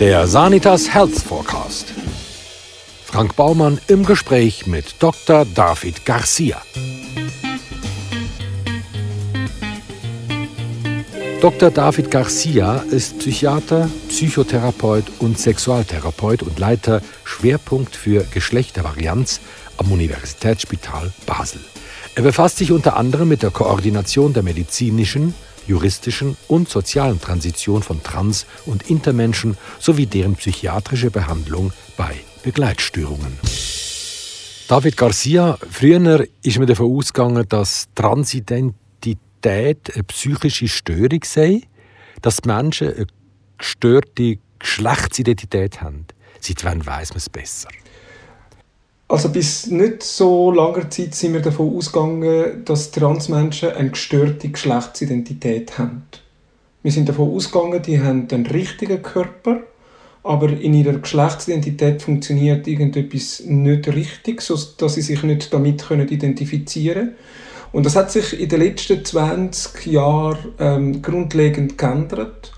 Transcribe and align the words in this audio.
Der 0.00 0.26
Sanitas 0.26 0.94
Health 0.94 1.18
Forecast. 1.18 1.92
Frank 3.04 3.36
Baumann 3.36 3.78
im 3.86 4.02
Gespräch 4.06 4.66
mit 4.66 4.94
Dr. 4.98 5.44
David 5.54 6.06
Garcia. 6.06 6.62
Dr. 11.42 11.70
David 11.70 12.10
Garcia 12.10 12.76
ist 12.90 13.18
Psychiater, 13.18 13.90
Psychotherapeut 14.08 15.04
und 15.18 15.38
Sexualtherapeut 15.38 16.44
und 16.44 16.58
Leiter 16.58 17.02
Schwerpunkt 17.24 17.94
für 17.94 18.24
Geschlechtervarianz 18.24 19.40
am 19.76 19.92
Universitätsspital 19.92 21.12
Basel. 21.26 21.60
Er 22.14 22.22
befasst 22.22 22.56
sich 22.56 22.72
unter 22.72 22.96
anderem 22.96 23.28
mit 23.28 23.42
der 23.42 23.50
Koordination 23.50 24.32
der 24.32 24.44
medizinischen, 24.44 25.34
juristischen 25.70 26.36
und 26.48 26.68
sozialen 26.68 27.20
Transition 27.20 27.82
von 27.82 28.02
Trans- 28.02 28.46
und 28.66 28.90
Intermenschen 28.90 29.56
sowie 29.78 30.06
deren 30.06 30.34
psychiatrische 30.34 31.10
Behandlung 31.10 31.72
bei 31.96 32.16
Begleitstörungen. 32.42 33.38
David 34.68 34.96
Garcia, 34.96 35.58
früher 35.70 36.26
ist 36.42 36.58
man 36.58 36.66
davon 36.66 36.96
ausgegangen, 36.96 37.46
dass 37.48 37.88
Transidentität 37.94 39.94
eine 39.94 40.04
psychische 40.04 40.68
Störung 40.68 41.24
sei, 41.24 41.62
dass 42.22 42.42
die 42.42 42.48
Menschen 42.48 42.94
eine 42.94 43.06
gestörte 43.58 44.38
Geschlechtsidentität 44.58 45.80
haben. 45.80 46.06
Seit 46.40 46.64
wann 46.64 46.84
weiß 46.84 47.10
man 47.10 47.18
es 47.18 47.28
besser? 47.28 47.68
Also 49.10 49.30
bis 49.30 49.66
nicht 49.66 50.04
so 50.04 50.52
langer 50.52 50.88
Zeit 50.88 51.16
sind 51.16 51.32
wir 51.32 51.42
davon 51.42 51.76
ausgegangen, 51.76 52.64
dass 52.64 52.92
Transmenschen 52.92 53.72
eine 53.72 53.90
gestörte 53.90 54.48
Geschlechtsidentität 54.48 55.78
haben. 55.78 56.04
Wir 56.84 56.92
sind 56.92 57.08
davon 57.08 57.34
ausgegangen, 57.34 57.82
die 57.82 58.00
haben 58.00 58.28
den 58.28 58.46
richtigen 58.46 59.02
Körper, 59.02 59.64
aber 60.22 60.50
in 60.50 60.74
ihrer 60.74 60.92
Geschlechtsidentität 60.92 62.02
funktioniert 62.02 62.68
irgendetwas 62.68 63.42
nicht 63.44 63.88
richtig, 63.88 64.42
sodass 64.42 64.94
sie 64.94 65.02
sich 65.02 65.24
nicht 65.24 65.52
damit 65.52 65.90
identifizieren 65.90 66.94
können. 66.94 67.16
Und 67.72 67.86
das 67.86 67.96
hat 67.96 68.12
sich 68.12 68.38
in 68.38 68.48
den 68.48 68.60
letzten 68.60 69.04
20 69.04 69.86
Jahren 69.86 70.38
ähm, 70.60 71.02
grundlegend 71.02 71.76
geändert 71.76 72.52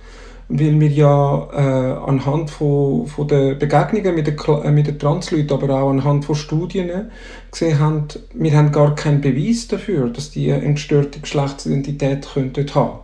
weil 0.48 0.79
wir 0.79 0.89
ja 0.89 1.48
äh, 1.53 2.11
anhand 2.11 2.51
von, 2.51 3.07
von 3.07 3.29
der 3.29 3.55
Begegnungen 3.55 4.15
mit 4.15 4.27
den, 4.27 4.37
äh, 4.39 4.71
mit 4.71 4.87
den 4.87 4.99
Transleuten, 4.99 5.53
aber 5.53 5.75
auch 5.75 5.91
anhand 5.91 6.25
von 6.25 6.34
Studien 6.34 7.11
gesehen 7.51 7.79
haben, 7.79 8.09
wir 8.34 8.57
haben 8.57 8.73
gar 8.73 8.95
keinen 8.95 9.21
Beweis 9.21 9.69
dafür, 9.69 10.09
dass 10.09 10.31
die 10.31 10.53
eine 10.53 10.75
gestörte 10.75 11.21
Geschlechtsidentität 11.21 12.29
könnten 12.33 12.75
haben. 12.75 13.01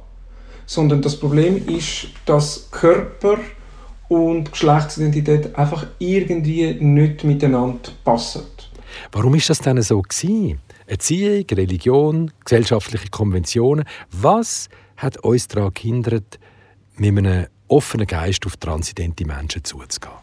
Sondern 0.67 1.01
das 1.01 1.19
Problem 1.19 1.67
ist, 1.67 2.09
dass 2.27 2.69
Körper 2.71 3.39
und 4.09 4.53
Geschlechtsidentität 4.53 5.57
einfach 5.57 5.87
irgendwie 5.99 6.75
nicht 6.75 7.25
miteinander 7.25 7.91
passen. 8.05 8.43
Warum 9.13 9.35
ist 9.35 9.51
das 9.51 9.61
denn 9.61 9.81
so 9.83 10.03
gewesen? 10.03 10.61
Erziehung, 10.87 11.45
Religion, 11.53 12.31
gesellschaftliche 12.45 13.09
Konventionen. 13.11 13.85
Was 14.11 14.69
hat 14.97 15.19
uns 15.19 15.49
daran 15.49 15.73
gehindert, 15.75 16.39
mit 17.01 17.17
einem 17.19 17.47
offenen 17.69 18.07
Geist 18.07 18.47
auf 18.47 18.57
transidente 18.57 19.25
Menschen 19.25 19.65
zuzugehen? 19.65 20.15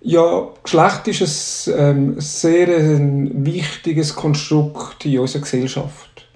Ja, 0.00 0.48
Geschlecht 0.62 1.08
ist 1.08 1.68
ein 1.68 2.14
ähm, 2.14 2.20
sehr 2.20 2.68
ein 2.68 3.44
wichtiges 3.44 4.14
Konstrukt 4.14 5.04
in 5.04 5.18
unserer 5.18 5.42
Gesellschaft. 5.42 6.28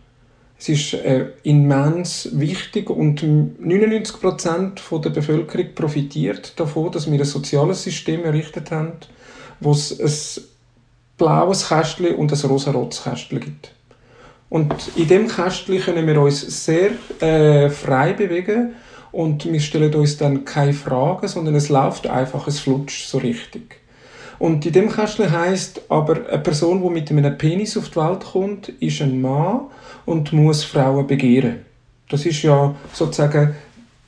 Es 0.58 0.68
ist 0.68 0.94
äh, 0.94 1.26
immens 1.42 2.28
wichtig 2.32 2.90
und 2.90 3.22
99 3.22 4.20
Prozent 4.20 4.82
der 4.90 5.10
Bevölkerung 5.10 5.74
profitiert 5.74 6.58
davon, 6.58 6.90
dass 6.92 7.10
wir 7.10 7.18
ein 7.18 7.24
soziales 7.24 7.82
System 7.82 8.24
errichtet 8.24 8.70
haben, 8.70 8.92
wo 9.60 9.70
es 9.72 10.00
ein 10.00 10.44
blaues 11.16 11.68
Kästchen 11.68 12.14
und 12.16 12.32
ein 12.32 12.50
rosa-rotes 12.50 13.04
Kästchen 13.04 13.40
gibt. 13.40 13.72
Und 14.50 14.74
in 14.96 15.06
dem 15.06 15.28
Kästchen 15.28 15.80
können 15.80 16.06
wir 16.06 16.20
uns 16.20 16.40
sehr 16.64 16.90
äh, 17.20 17.70
frei 17.70 18.14
bewegen 18.14 18.74
und 19.12 19.50
wir 19.50 19.60
stellen 19.60 19.94
uns 19.94 20.16
dann 20.16 20.44
keine 20.44 20.72
Fragen, 20.72 21.28
sondern 21.28 21.54
es 21.54 21.68
läuft 21.68 22.06
einfach, 22.06 22.46
es 22.46 22.60
flutscht 22.60 23.08
so 23.08 23.18
richtig. 23.18 23.80
Und 24.38 24.64
in 24.64 24.72
dem 24.72 24.90
Kästchen 24.90 25.30
heißt 25.30 25.82
aber, 25.90 26.26
eine 26.26 26.38
Person, 26.38 26.82
die 26.82 26.88
mit 26.88 27.10
einem 27.10 27.36
Penis 27.36 27.76
auf 27.76 27.90
die 27.90 27.96
Welt 27.96 28.24
kommt, 28.24 28.70
ist 28.80 29.02
ein 29.02 29.20
Mann 29.20 29.66
und 30.06 30.32
muss 30.32 30.64
Frauen 30.64 31.06
begehren. 31.06 31.66
Das 32.08 32.24
ist 32.24 32.42
ja 32.42 32.74
sozusagen 32.92 33.54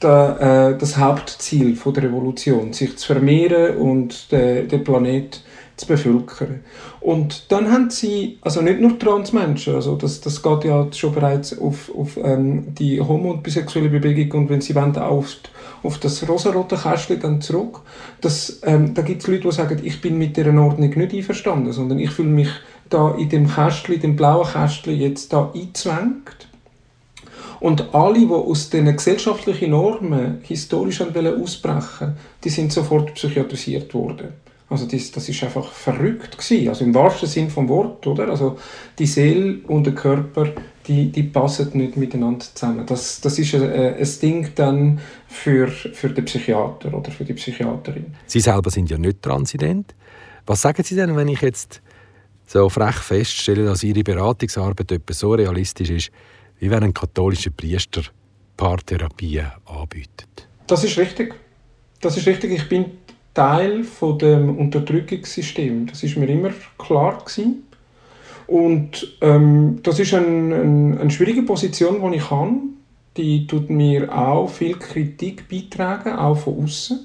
äh, 0.00 0.74
das 0.78 0.96
Hauptziel 0.96 1.76
der 1.76 2.02
Revolution, 2.02 2.72
sich 2.72 2.96
zu 2.96 3.08
vermehren 3.08 3.76
und 3.76 4.32
den, 4.32 4.69
den 4.69 4.82
Planet 4.82 5.42
zu 5.76 5.86
bevölkern. 5.86 6.60
Und 7.00 7.50
dann 7.50 7.70
haben 7.70 7.90
sie, 7.90 8.38
also 8.42 8.60
nicht 8.60 8.80
nur 8.80 8.98
Transmenschen, 8.98 9.74
also 9.74 9.96
das, 9.96 10.20
das 10.20 10.42
geht 10.42 10.64
ja 10.64 10.86
schon 10.92 11.14
bereits 11.14 11.58
auf, 11.58 11.90
auf 11.94 12.16
ähm, 12.22 12.74
die 12.74 13.00
homo- 13.00 13.32
und 13.32 13.42
bisexuelle 13.42 13.88
Bewegung 13.88 14.42
und 14.42 14.50
wenn 14.50 14.60
sie 14.60 14.74
wollen, 14.74 14.96
auch 14.96 15.10
auf, 15.10 15.36
auf 15.82 15.98
das 15.98 16.28
rosarote 16.28 16.76
Kästchen 16.76 17.20
dann 17.20 17.40
zurück. 17.40 17.80
Das, 18.20 18.60
ähm, 18.64 18.94
da 18.94 19.02
gibt 19.02 19.22
es 19.22 19.28
Leute, 19.28 19.42
die 19.42 19.52
sagen, 19.52 19.80
ich 19.82 20.00
bin 20.00 20.18
mit 20.18 20.36
dieser 20.36 20.54
Ordnung 20.54 20.90
nicht 20.90 21.14
einverstanden, 21.14 21.72
sondern 21.72 21.98
ich 21.98 22.10
fühle 22.10 22.28
mich 22.28 22.50
da 22.88 23.14
in 23.14 23.28
dem 23.28 23.48
Kästchen, 23.48 24.00
dem 24.00 24.16
blauen 24.16 24.46
Kästchen 24.46 24.98
jetzt 24.98 25.32
da 25.32 25.50
eingezwängt. 25.54 26.48
Und 27.62 27.94
alle, 27.94 28.18
die 28.18 28.28
aus 28.28 28.70
diesen 28.70 28.96
gesellschaftlichen 28.96 29.70
Normen 29.70 30.40
historisch 30.42 31.00
ausbrechen 31.00 32.16
die 32.42 32.48
sind 32.48 32.72
sofort 32.72 33.14
psychiatrisiert 33.14 33.94
worden. 33.94 34.32
Also 34.72 34.86
das, 34.86 35.12
das 35.12 35.28
ist 35.28 35.44
einfach 35.44 35.70
verrückt 35.70 36.38
gewesen. 36.38 36.70
Also 36.70 36.84
im 36.86 36.94
wahrsten 36.94 37.28
Sinn 37.28 37.50
vom 37.50 37.68
Wort, 37.68 38.06
oder? 38.06 38.28
Also 38.28 38.56
die 38.98 39.04
Seele 39.04 39.58
und 39.68 39.84
der 39.84 39.94
Körper, 39.94 40.48
die, 40.86 41.12
die 41.12 41.24
passen 41.24 41.70
nicht 41.74 41.98
miteinander 41.98 42.46
zusammen. 42.54 42.86
Das, 42.86 43.20
das 43.20 43.38
ist 43.38 43.54
ein, 43.54 43.70
ein 43.70 44.08
Ding 44.22 44.48
dann 44.54 44.98
für, 45.28 45.68
für 45.68 46.08
den 46.08 46.24
Psychiater 46.24 46.94
oder 46.94 47.10
für 47.10 47.24
die 47.24 47.34
Psychiaterin. 47.34 48.14
Sie 48.26 48.40
selber 48.40 48.70
sind 48.70 48.88
ja 48.88 48.96
nicht 48.96 49.20
transident. 49.20 49.94
Was 50.46 50.62
sagen 50.62 50.82
Sie 50.82 50.96
denn, 50.96 51.14
wenn 51.16 51.28
ich 51.28 51.42
jetzt 51.42 51.82
so 52.46 52.70
frech 52.70 52.96
feststelle, 52.96 53.66
dass 53.66 53.84
Ihre 53.84 54.02
Beratungsarbeit 54.02 54.90
etwas 54.90 55.18
so 55.18 55.34
realistisch 55.34 55.90
ist, 55.90 56.10
wie 56.60 56.70
wenn 56.70 56.82
ein 56.82 56.94
katholischer 56.94 57.50
Priester 57.50 58.04
Paartherapien 58.56 59.52
anbietet? 59.66 60.48
Das 60.66 60.82
ist 60.82 60.96
richtig. 60.96 61.34
Das 62.00 62.16
ist 62.16 62.26
richtig. 62.26 62.52
Ich 62.52 62.68
bin 62.70 62.86
Teil 63.34 63.84
von 63.84 64.19
dem 64.19 64.59
Unterdrückungssystem. 64.59 65.87
Das 65.87 66.03
ist 66.03 66.16
mir 66.16 66.28
immer 66.28 66.50
klar 66.78 67.19
gewesen. 67.19 67.65
Und 68.47 69.16
ähm, 69.20 69.81
das 69.82 69.98
ist 69.98 70.12
ein, 70.15 70.53
ein, 70.53 70.98
eine 70.98 71.10
schwierige 71.10 71.43
Position, 71.43 72.10
die 72.10 72.19
ich 72.19 72.31
habe. 72.31 72.53
Die 73.16 73.47
tut 73.47 73.70
mir 73.70 74.15
auch 74.16 74.48
viel 74.48 74.75
Kritik 74.78 75.48
beitragen, 75.48 76.12
auch 76.12 76.37
von 76.37 76.65
außen. 76.65 77.00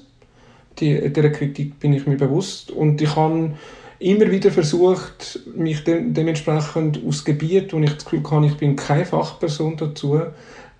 Die, 0.78 1.12
dieser 1.12 1.30
Kritik 1.30 1.78
bin 1.80 1.92
ich 1.92 2.06
mir 2.06 2.16
bewusst 2.16 2.70
und 2.70 3.00
ich 3.02 3.16
habe 3.16 3.52
immer 3.98 4.30
wieder 4.30 4.50
versucht, 4.50 5.40
mich 5.56 5.82
de 5.84 6.12
dementsprechend 6.12 7.00
aus 7.06 7.24
Gebiet, 7.24 7.72
wo 7.72 7.78
ich 7.78 7.94
das 7.94 8.04
Gefühl 8.04 8.22
habe, 8.30 8.46
ich 8.46 8.56
bin 8.56 8.76
keine 8.76 9.04
Fachperson 9.04 9.76
dazu, 9.76 10.20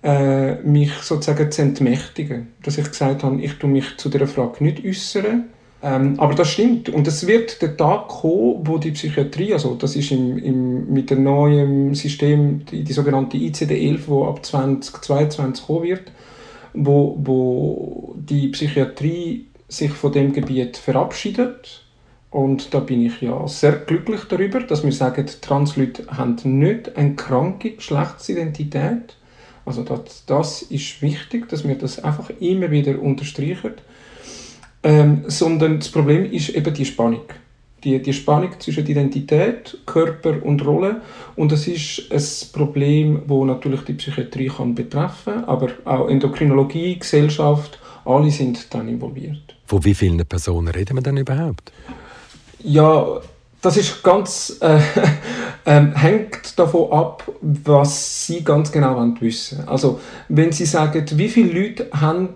äh, 0.03 0.55
mich 0.61 0.93
sozusagen 0.93 1.51
zu 1.51 1.61
entmächtigen. 1.61 2.47
Dass 2.63 2.77
ich 2.77 2.87
gesagt 2.89 3.23
habe, 3.23 3.41
ich 3.41 3.53
tue 3.55 3.69
mich 3.69 3.97
zu 3.97 4.09
dieser 4.09 4.27
Frage 4.27 4.63
nicht 4.63 4.85
äußern. 4.85 5.45
Ähm, 5.81 6.19
aber 6.19 6.35
das 6.35 6.49
stimmt. 6.49 6.89
Und 6.89 7.07
es 7.07 7.25
wird 7.25 7.61
der 7.61 7.77
Tag 7.77 8.09
kommen, 8.09 8.67
wo 8.67 8.77
die 8.77 8.91
Psychiatrie, 8.91 9.53
also 9.53 9.75
das 9.75 9.95
ist 9.95 10.11
im, 10.11 10.37
im, 10.37 10.91
mit 10.91 11.09
dem 11.09 11.23
neuen 11.23 11.95
System, 11.95 12.65
die, 12.65 12.83
die 12.83 12.93
sogenannte 12.93 13.37
ICD-11, 13.37 13.99
wo 14.07 14.25
ab 14.25 14.45
2022 14.45 15.65
kommen 15.65 15.83
wird, 15.83 16.11
wo, 16.73 17.17
wo 17.21 18.15
die 18.17 18.49
Psychiatrie 18.49 19.47
sich 19.69 19.91
von 19.91 20.11
dem 20.11 20.33
Gebiet 20.33 20.77
verabschiedet. 20.77 21.85
Und 22.31 22.73
da 22.73 22.79
bin 22.79 23.05
ich 23.05 23.21
ja 23.21 23.47
sehr 23.47 23.71
glücklich 23.71 24.21
darüber, 24.29 24.59
dass 24.59 24.83
wir 24.83 24.91
sagen, 24.91 25.25
Transleute 25.41 26.05
haben 26.07 26.35
nicht 26.43 26.95
eine 26.95 27.15
kranke 27.15 27.71
Geschlechtsidentität, 27.71 29.15
also 29.69 29.83
das, 29.83 30.25
das 30.25 30.61
ist 30.63 30.99
wichtig, 31.03 31.47
dass 31.47 31.67
wir 31.67 31.75
das 31.75 32.03
einfach 32.03 32.31
immer 32.39 32.71
wieder 32.71 32.99
unterstreichen. 32.99 33.73
Ähm, 34.81 35.25
sondern 35.27 35.79
das 35.79 35.89
Problem 35.89 36.25
ist 36.31 36.49
eben 36.49 36.73
die 36.73 36.85
Spannung. 36.85 37.25
Die, 37.83 38.01
die 38.01 38.13
Spannung 38.13 38.51
zwischen 38.59 38.87
Identität, 38.87 39.77
Körper 39.85 40.43
und 40.43 40.65
Rolle. 40.65 41.01
Und 41.35 41.51
das 41.51 41.67
ist 41.67 42.11
ein 42.11 42.51
Problem, 42.51 43.21
wo 43.27 43.45
natürlich 43.45 43.81
die 43.81 43.93
Psychiatrie 43.93 44.47
kann 44.47 44.73
betreffen 44.73 45.43
aber 45.45 45.69
auch 45.85 46.09
Endokrinologie, 46.09 46.97
Gesellschaft, 46.97 47.79
alle 48.05 48.31
sind 48.31 48.73
dann 48.73 48.89
involviert. 48.89 49.55
Von 49.67 49.85
wie 49.85 49.93
vielen 49.93 50.25
Personen 50.25 50.69
reden 50.69 50.97
wir 50.97 51.03
denn 51.03 51.17
überhaupt? 51.17 51.71
Ja, 52.63 53.21
das 53.61 53.77
ist 53.77 54.03
ganz, 54.03 54.57
äh, 54.61 54.77
äh, 55.65 55.85
hängt 55.93 56.57
davon 56.57 56.91
ab, 56.91 57.31
was 57.41 58.25
Sie 58.25 58.43
ganz 58.43 58.71
genau 58.71 59.13
wissen 59.19 59.67
Also, 59.67 59.99
wenn 60.27 60.51
Sie 60.51 60.65
sagen, 60.65 61.05
wie 61.13 61.29
viele 61.29 61.59
Leute 61.59 61.87
haben 61.91 62.29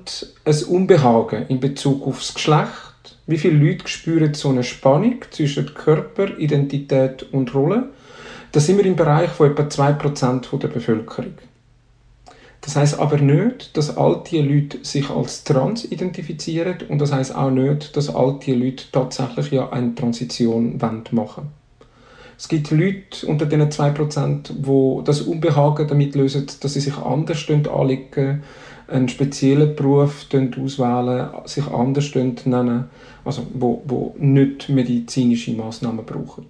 ein 0.46 0.64
Unbehagen 0.68 1.48
in 1.48 1.60
Bezug 1.60 2.06
auf 2.08 2.20
das 2.20 2.34
Geschlecht, 2.34 3.18
wie 3.26 3.38
viele 3.38 3.58
Leute 3.58 3.88
spüren 3.88 4.34
so 4.34 4.50
eine 4.50 4.64
Spannung 4.64 5.24
zwischen 5.32 5.74
Körper, 5.74 6.38
Identität 6.38 7.24
und 7.32 7.54
Rolle, 7.54 7.90
dann 8.52 8.62
sind 8.62 8.78
wir 8.78 8.86
im 8.86 8.96
Bereich 8.96 9.30
von 9.30 9.52
etwa 9.52 9.64
2% 9.64 10.58
der 10.60 10.68
Bevölkerung. 10.68 11.34
Das 12.64 12.78
heißt 12.78 12.98
aber 12.98 13.18
nicht, 13.18 13.76
dass 13.76 13.98
all 13.98 14.24
diese 14.30 14.42
Leute 14.42 14.78
sich 14.84 15.10
als 15.10 15.44
trans 15.44 15.84
identifizieren 15.84 16.78
und 16.88 17.00
das 17.00 17.12
heißt 17.12 17.36
auch 17.36 17.52
nicht, 17.52 17.96
dass 17.98 18.14
all 18.14 18.40
diese 18.40 18.58
Leute 18.58 18.86
tatsächlich 18.90 19.52
ja 19.52 19.70
eine 19.70 19.94
Transition 19.96 20.80
machen. 21.12 21.50
Es 22.38 22.48
gibt 22.48 22.72
Leute 22.72 23.28
unter 23.28 23.46
diesen 23.48 23.70
2%, 23.70 24.52
die 24.54 25.04
das 25.04 25.22
Unbehagen 25.22 25.88
damit 25.90 26.16
lösen, 26.16 26.48
dass 26.62 26.74
sie 26.74 26.80
sich 26.80 26.98
anders 26.98 27.46
anlegen, 27.50 28.44
einen 28.88 29.10
speziellen 29.10 29.76
Beruf 29.76 30.26
auswählen, 30.34 31.30
sich 31.46 31.68
anders 31.68 32.16
nennen, 32.16 32.86
also 33.26 33.46
wo, 33.54 33.82
wo 33.86 34.16
nicht 34.20 34.70
medizinische 34.70 35.52
Maßnahmen 35.52 36.06
brauchen. 36.06 36.46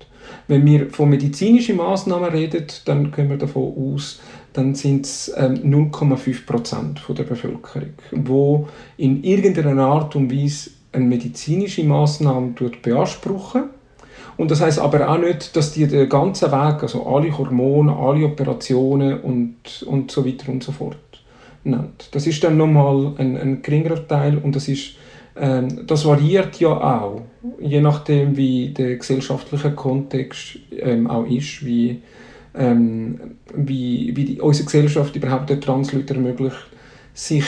Wenn 0.48 0.66
wir 0.66 0.90
von 0.90 1.10
medizinischen 1.10 1.78
Maßnahmen 1.78 2.30
reden, 2.30 2.66
dann 2.86 3.12
gehen 3.12 3.30
wir 3.30 3.38
davon 3.38 3.74
aus, 3.94 4.20
dann 4.54 4.76
sind 4.76 5.06
es 5.06 5.34
ähm, 5.36 5.56
0,5 5.92 6.46
Prozent 6.46 7.02
der 7.10 7.24
Bevölkerung, 7.24 7.90
wo 8.12 8.68
in 8.98 9.24
irgendeiner 9.24 9.84
Art 9.84 10.16
und 10.16 10.32
Weise 10.32 10.72
eine 10.92 11.06
medizinische 11.06 11.84
Maßnahme 11.84 12.54
beanspruchen. 12.82 13.64
Und 14.38 14.50
das 14.50 14.62
heißt 14.62 14.80
aber 14.80 15.10
auch 15.10 15.18
nicht, 15.18 15.56
dass 15.56 15.74
die 15.74 15.88
den 15.88 16.10
ganzen 16.10 16.52
Weg, 16.52 16.82
also 16.82 17.06
alle 17.06 17.36
Hormone, 17.38 17.96
alle 17.96 18.26
Operationen 18.26 19.20
und, 19.22 19.84
und 19.86 20.12
so 20.12 20.26
weiter 20.26 20.52
und 20.52 20.64
so 20.64 20.72
fort 20.72 20.98
nennt. 21.64 22.10
Das 22.12 22.26
ist 22.26 22.44
dann 22.44 22.58
nochmal 22.58 23.14
ein, 23.18 23.38
ein 23.38 23.62
geringerer 23.62 24.08
Teil 24.08 24.38
und 24.38 24.56
das 24.56 24.68
ist 24.68 24.96
ähm, 25.36 25.88
das 25.88 26.06
variiert 26.06 26.60
ja 26.60 26.70
auch, 26.70 27.22
je 27.60 27.82
nachdem 27.82 28.38
wie 28.38 28.70
der 28.70 28.98
gesellschaftliche 28.98 29.72
Kontext 29.72 30.60
ähm, 30.72 31.08
auch 31.08 31.26
ist, 31.26 31.66
wie 31.66 32.02
ähm, 32.56 33.20
wie, 33.56 34.16
wie 34.16 34.26
die, 34.26 34.42
unsere 34.42 34.66
Gesellschaft 34.66 35.16
überhaupt 35.16 35.50
den 35.50 35.62
Transleuten 35.62 36.18
ermöglicht, 36.18 36.58
sich 37.14 37.46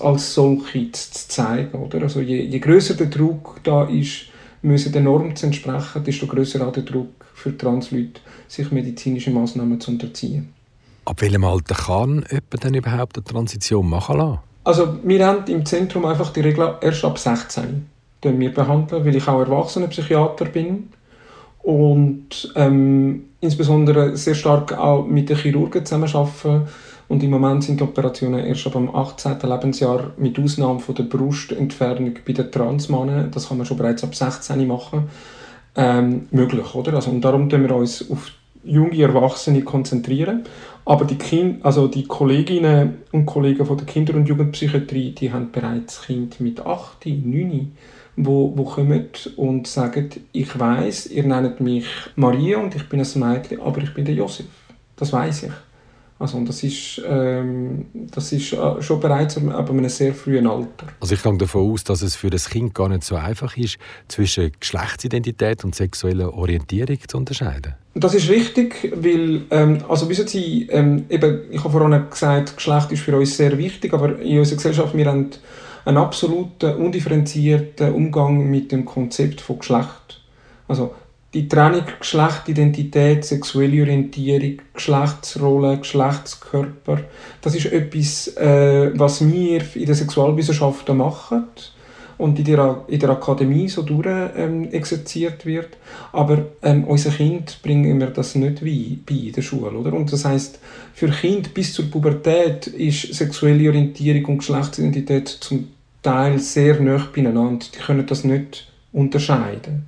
als 0.00 0.34
solche 0.34 0.92
zu 0.92 1.28
zeigen. 1.28 1.78
Oder? 1.78 2.02
Also 2.02 2.20
je, 2.20 2.42
je 2.42 2.58
größer 2.58 2.94
der 2.94 3.06
Druck 3.06 3.60
da 3.64 3.84
ist, 3.84 4.26
müssen 4.62 4.92
der 4.92 5.02
Norm 5.02 5.34
zu 5.36 5.46
entsprechen, 5.46 6.04
desto 6.04 6.26
größer 6.26 6.66
auch 6.66 6.72
der 6.72 6.82
Druck 6.82 7.08
für 7.34 7.56
Transleute, 7.56 8.20
sich 8.48 8.70
medizinische 8.70 9.30
Maßnahmen 9.30 9.80
zu 9.80 9.92
unterziehen. 9.92 10.52
Ab 11.04 11.22
welchem 11.22 11.44
Alter 11.44 11.74
kann 11.74 12.24
jemand 12.30 12.64
denn 12.64 12.74
überhaupt 12.74 13.16
eine 13.16 13.24
Transition 13.24 13.88
machen 13.88 14.18
lassen? 14.18 14.38
Also 14.64 14.98
wir 15.02 15.26
haben 15.26 15.46
im 15.46 15.64
Zentrum 15.64 16.04
einfach 16.04 16.32
die 16.32 16.40
Regel 16.40 16.74
erst 16.80 17.04
ab 17.04 17.18
16 17.18 17.86
wir 18.22 18.52
behandeln, 18.52 19.04
weil 19.04 19.16
ich 19.16 19.28
auch 19.28 19.40
Erwachsenenpsychiater 19.40 20.46
bin 20.46 20.88
und 21.68 22.50
ähm, 22.56 23.24
insbesondere 23.42 24.16
sehr 24.16 24.34
stark 24.34 24.72
auch 24.72 25.06
mit 25.06 25.28
den 25.28 25.36
Chirurgen 25.36 25.84
zusammenarbeiten. 25.84 26.62
Und 27.08 27.22
im 27.22 27.28
Moment 27.28 27.62
sind 27.62 27.80
die 27.80 27.84
Operationen 27.84 28.42
erst 28.46 28.66
ab 28.66 28.72
dem 28.72 28.94
18. 28.94 29.36
Lebensjahr 29.42 30.12
mit 30.16 30.38
Ausnahme 30.38 30.80
von 30.80 30.94
der 30.94 31.02
Brustentfernung 31.02 32.14
bei 32.26 32.32
den 32.32 32.50
Transmannen, 32.50 33.30
das 33.30 33.48
kann 33.48 33.58
man 33.58 33.66
schon 33.66 33.76
bereits 33.76 34.02
ab 34.02 34.14
16 34.14 34.66
machen, 34.66 35.10
ähm, 35.76 36.26
möglich. 36.30 36.74
Oder? 36.74 36.94
Also, 36.94 37.10
und 37.10 37.20
darum 37.20 37.50
konzentrieren 37.50 37.68
wir 37.68 37.76
uns 37.76 38.10
auf 38.10 38.30
junge 38.64 39.02
Erwachsene 39.02 39.60
konzentrieren. 39.60 40.44
Aber 40.86 41.04
die, 41.04 41.16
kind, 41.16 41.62
also 41.66 41.86
die 41.86 42.04
Kolleginnen 42.04 43.02
und 43.12 43.26
Kollegen 43.26 43.66
von 43.66 43.76
der 43.76 43.84
Kinder- 43.84 44.14
und 44.14 44.26
Jugendpsychiatrie, 44.26 45.10
die 45.10 45.30
haben 45.34 45.52
bereits 45.52 46.00
Kinder 46.06 46.40
mit 46.40 46.64
8, 46.64 47.04
9, 47.04 47.72
wo, 48.18 48.52
wo 48.56 48.64
kommen 48.64 49.06
und 49.36 49.66
sagen, 49.66 50.10
ich 50.32 50.58
weiß, 50.58 51.06
ihr 51.06 51.24
nennt 51.24 51.60
mich 51.60 51.86
Maria 52.16 52.58
und 52.58 52.74
ich 52.74 52.88
bin 52.88 53.00
ein 53.00 53.20
Mädchen, 53.20 53.60
aber 53.60 53.80
ich 53.80 53.94
bin 53.94 54.04
der 54.04 54.14
Josef. 54.14 54.46
Das 54.96 55.12
weiß 55.12 55.44
ich. 55.44 55.52
Also, 56.20 56.36
und 56.36 56.48
das 56.48 56.64
ist, 56.64 57.00
ähm, 57.06 57.86
das 57.92 58.32
ist 58.32 58.52
äh, 58.52 58.82
schon 58.82 58.98
bereits 58.98 59.36
ab 59.36 59.70
einem 59.70 59.88
sehr 59.88 60.12
frühen 60.12 60.48
Alter. 60.48 60.88
Also 60.98 61.14
ich 61.14 61.22
gehe 61.22 61.38
davon 61.38 61.70
aus, 61.70 61.84
dass 61.84 62.02
es 62.02 62.16
für 62.16 62.28
das 62.28 62.50
Kind 62.50 62.74
gar 62.74 62.88
nicht 62.88 63.04
so 63.04 63.14
einfach 63.14 63.56
ist, 63.56 63.78
zwischen 64.08 64.50
Geschlechtsidentität 64.58 65.64
und 65.64 65.76
sexueller 65.76 66.34
Orientierung 66.34 66.98
zu 67.06 67.18
unterscheiden. 67.18 67.74
Das 67.94 68.14
ist 68.14 68.28
richtig, 68.28 68.92
weil, 68.96 69.42
ähm, 69.50 69.78
also 69.88 70.08
wissen 70.08 70.26
Sie, 70.26 70.66
ähm, 70.70 71.04
eben, 71.08 71.42
ich 71.52 71.62
habe 71.62 71.70
vorhin 71.70 72.10
gesagt, 72.10 72.56
Geschlecht 72.56 72.90
ist 72.90 73.02
für 73.02 73.16
uns 73.16 73.36
sehr 73.36 73.56
wichtig, 73.56 73.94
aber 73.94 74.18
in 74.18 74.40
unserer 74.40 74.56
Gesellschaft, 74.56 74.96
wir 74.96 75.06
haben 75.06 75.30
einen 75.88 75.96
absoluten, 75.96 76.74
undifferenzierten 76.74 77.94
Umgang 77.94 78.50
mit 78.50 78.72
dem 78.72 78.84
Konzept 78.84 79.40
von 79.40 79.58
Geschlecht. 79.58 80.20
Also 80.68 80.94
die 81.32 81.48
Trennung 81.48 81.84
Geschlechtidentität, 81.98 83.24
sexuelle 83.24 83.80
Orientierung, 83.82 84.58
Geschlechtsrolle, 84.74 85.78
Geschlechtskörper, 85.78 87.00
das 87.40 87.54
ist 87.54 87.72
etwas, 87.72 88.28
äh, 88.36 88.90
was 88.98 89.26
wir 89.26 89.62
in 89.76 89.86
den 89.86 89.94
Sexualwissenschaften 89.94 90.94
machen 90.94 91.44
und 92.18 92.38
in 92.38 92.44
der, 92.44 92.84
in 92.88 93.00
der 93.00 93.10
Akademie 93.10 93.68
so 93.68 93.80
durch 93.80 94.06
ähm, 94.36 94.70
exerziert 94.70 95.46
wird. 95.46 95.78
Aber 96.12 96.46
ähm, 96.62 96.84
unser 96.84 97.10
Kind 97.10 97.60
bringen 97.62 97.98
wir 97.98 98.08
das 98.08 98.34
nicht 98.34 98.60
bei, 98.60 98.98
bei 99.06 99.28
in 99.28 99.32
der 99.32 99.42
Schule. 99.42 99.70
Oder? 99.70 99.94
Und 99.94 100.12
das 100.12 100.26
heißt, 100.26 100.58
für 100.92 101.08
Kind 101.08 101.54
bis 101.54 101.72
zur 101.72 101.90
Pubertät 101.90 102.66
ist 102.66 103.14
sexuelle 103.14 103.68
Orientierung 103.68 104.24
und 104.26 104.38
Geschlechtsidentität 104.38 105.28
zum 105.28 105.68
Teil 106.02 106.38
sehr 106.38 106.80
nah 106.80 107.06
beieinander. 107.12 107.66
Die 107.74 107.78
können 107.78 108.06
das 108.06 108.24
nicht 108.24 108.70
unterscheiden. 108.92 109.86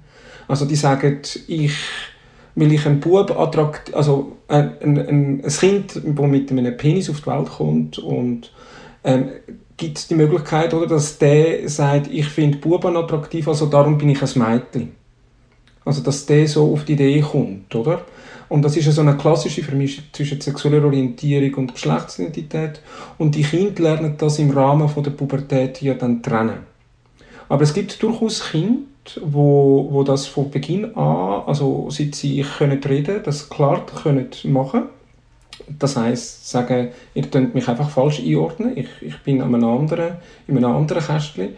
Also 0.49 0.65
die 0.65 0.77
sagen, 0.77 1.21
ich, 1.47 1.75
weil 2.55 2.73
ich 2.73 2.85
einen 2.87 3.01
Bub 3.01 3.31
attrakt, 3.39 3.95
also 3.95 4.37
ein, 4.49 4.73
ein, 4.83 4.99
ein, 4.99 5.43
Kind, 5.43 5.95
das 5.95 6.27
mit 6.27 6.51
einem 6.51 6.77
Penis 6.77 7.09
auf 7.09 7.21
die 7.21 7.27
Welt 7.27 7.49
kommt 7.49 7.99
und 7.99 8.53
ähm, 9.05 9.29
gibt 9.77 9.99
es 9.99 10.09
die 10.09 10.15
Möglichkeit, 10.15 10.75
oder, 10.75 10.87
dass 10.87 11.19
der 11.19 11.69
sagt, 11.69 12.09
ich 12.13 12.27
finde 12.27 12.59
Buben 12.59 12.97
attraktiv, 12.97 13.49
also 13.49 13.67
darum 13.67 13.97
bin 13.97 14.11
ich 14.11 14.23
ein 14.23 14.43
Mädchen. 14.43 14.93
Also 15.85 16.03
dass 16.03 16.27
der 16.27 16.47
so 16.47 16.73
auf 16.73 16.85
die 16.85 16.93
Idee 16.93 17.21
kommt, 17.21 17.75
oder? 17.75 18.03
Und 18.51 18.63
das 18.63 18.77
ist 18.77 18.93
so 18.93 19.01
eine 19.01 19.17
klassische 19.17 19.63
Vermischung 19.63 20.05
zwischen 20.13 20.41
sexueller 20.41 20.85
Orientierung 20.85 21.55
und 21.55 21.73
Geschlechtsidentität. 21.73 22.83
Und 23.17 23.35
die 23.35 23.43
Kinder 23.43 23.83
lernen 23.83 24.17
das 24.19 24.39
im 24.39 24.51
Rahmen 24.51 24.89
von 24.89 25.03
der 25.03 25.13
Pubertät 25.13 25.81
ja 25.81 25.95
dann 25.95 26.23
trennen. 26.23 26.59
Aber 27.49 27.63
es 27.63 27.73
gibt 27.73 28.03
durchaus 28.03 28.51
Kinder, 28.51 28.83
wo, 29.23 29.89
wo 29.91 30.03
das 30.03 30.27
von 30.27 30.51
Beginn 30.51 30.95
an, 30.95 31.45
also 31.47 31.89
seit 31.91 32.15
sie 32.15 32.45
können 32.59 32.83
reden, 32.85 33.23
das 33.25 33.49
klar 33.49 33.87
können 33.87 34.29
machen 34.45 34.83
das 35.79 35.97
heißt, 35.97 36.49
sagen, 36.49 36.89
ihr 37.15 37.23
könnt 37.23 37.55
mich 37.55 37.69
einfach 37.69 37.91
falsch 37.91 38.21
einordnen, 38.21 38.77
ich, 38.77 38.89
ich 39.01 39.19
bin 39.19 39.41
an 39.41 39.55
einem 39.55 39.69
anderen, 39.69 40.17
in 40.47 40.57
einem 40.57 40.75
anderen 40.75 41.03
Kästchen. 41.03 41.51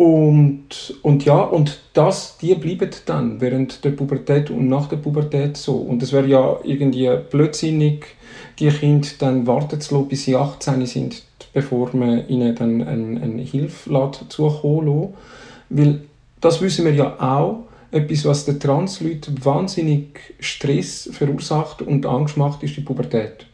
Und, 0.00 0.94
und 1.02 1.26
ja, 1.26 1.42
und 1.42 1.78
das, 1.92 2.38
die 2.38 2.54
bleiben 2.54 2.88
dann 3.04 3.38
während 3.42 3.84
der 3.84 3.90
Pubertät 3.90 4.48
und 4.48 4.66
nach 4.66 4.88
der 4.88 4.96
Pubertät 4.96 5.58
so. 5.58 5.76
Und 5.76 6.02
es 6.02 6.14
wäre 6.14 6.26
ja 6.26 6.58
irgendwie 6.64 7.10
blödsinnig, 7.30 8.06
die 8.58 8.70
Kinder 8.70 9.06
dann 9.18 9.46
warten 9.46 9.78
zu 9.78 9.96
lassen, 9.96 10.08
bis 10.08 10.24
sie 10.24 10.36
18 10.36 10.86
sind, 10.86 11.22
bevor 11.52 11.94
man 11.94 12.26
ihnen 12.28 12.54
dann 12.54 12.80
eine, 12.82 13.20
eine 13.20 13.42
Hilfe 13.42 14.10
zukommen 14.30 14.86
lässt. 14.86 15.14
Weil 15.68 16.00
das 16.40 16.62
wissen 16.62 16.86
wir 16.86 16.94
ja 16.94 17.20
auch, 17.20 17.64
etwas, 17.90 18.24
was 18.24 18.46
den 18.46 18.58
Transleuten 18.58 19.44
wahnsinnig 19.44 20.18
Stress 20.38 21.10
verursacht 21.12 21.82
und 21.82 22.06
Angst 22.06 22.38
macht, 22.38 22.62
ist 22.62 22.74
die 22.74 22.80
Pubertät. 22.80 23.44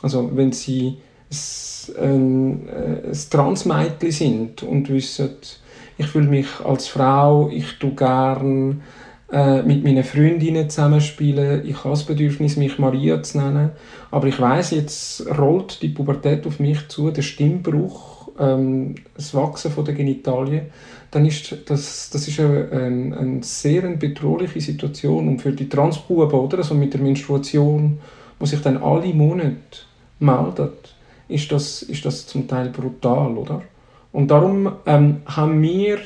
Also 0.00 0.30
wenn 0.34 0.52
sie 0.52 0.96
ein, 1.98 2.68
äh, 2.68 3.08
ein 3.08 3.18
Transmädchen 3.30 4.10
sind 4.10 4.62
und 4.62 4.88
wissen, 4.88 5.30
ich 5.98 6.06
fühle 6.06 6.28
mich 6.28 6.46
als 6.64 6.88
Frau, 6.88 7.50
ich 7.52 7.78
tue 7.78 7.94
gern 7.94 8.82
äh, 9.30 9.62
mit 9.62 9.84
meinen 9.84 10.04
Freundinnen 10.04 10.68
zusammenspielen, 10.70 11.66
ich 11.66 11.78
habe 11.78 11.90
das 11.90 12.04
Bedürfnis, 12.04 12.56
mich 12.56 12.78
Maria 12.78 13.22
zu 13.22 13.38
nennen, 13.38 13.70
aber 14.10 14.26
ich 14.26 14.40
weiß 14.40 14.72
jetzt 14.72 15.26
rollt 15.38 15.82
die 15.82 15.88
Pubertät 15.88 16.46
auf 16.46 16.60
mich 16.60 16.88
zu, 16.88 17.10
der 17.10 17.22
Stimmbruch, 17.22 18.28
ähm, 18.38 18.94
das 19.14 19.34
Wachsen 19.34 19.70
von 19.70 19.84
der 19.84 19.94
Genitalien, 19.94 20.66
dann 21.10 21.26
ist 21.26 21.54
das, 21.66 22.10
das 22.10 22.26
ist 22.26 22.40
eine, 22.40 22.68
eine, 22.72 23.16
eine 23.16 23.42
sehr 23.42 23.82
bedrohliche 23.82 24.60
Situation. 24.60 25.28
Und 25.28 25.42
für 25.42 25.52
die 25.52 25.68
Transbuben, 25.68 26.32
oder, 26.32 26.58
also 26.58 26.74
mit 26.74 26.94
der 26.94 27.02
Menstruation, 27.02 28.00
wo 28.38 28.46
sich 28.46 28.62
dann 28.62 28.78
alle 28.78 29.12
Monate 29.12 29.56
meldet, 30.18 30.91
ist 31.32 31.50
das, 31.50 31.82
ist 31.82 32.04
das 32.04 32.26
zum 32.26 32.46
Teil 32.46 32.68
brutal, 32.70 33.36
oder? 33.36 33.62
Und 34.12 34.30
darum 34.30 34.72
ähm, 34.86 35.22
haben 35.26 35.62
wir 35.62 35.98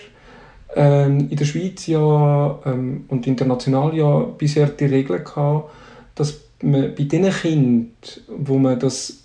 ähm, 0.74 1.28
in 1.30 1.36
der 1.36 1.44
Schweiz 1.44 1.86
ja 1.86 2.58
ähm, 2.64 3.04
und 3.08 3.26
international 3.26 3.94
ja 3.94 4.20
bisher 4.20 4.68
die 4.68 4.84
Regel 4.84 5.20
gehabt, 5.20 5.70
dass 6.14 6.40
man 6.62 6.94
bei 6.94 7.04
den 7.04 7.30
Kindern, 7.30 7.90
wo 8.28 8.58
man 8.58 8.78
das, 8.78 9.24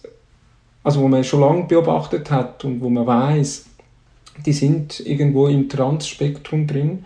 also 0.83 1.01
wo 1.01 1.07
man 1.07 1.23
schon 1.23 1.41
lange 1.41 1.63
beobachtet 1.63 2.31
hat 2.31 2.65
und 2.65 2.81
wo 2.81 2.89
man 2.89 3.05
weiß, 3.05 3.65
die 4.45 4.53
sind 4.53 4.99
irgendwo 5.01 5.47
im 5.47 5.69
Transspektrum 5.69 6.65
drin, 6.65 7.05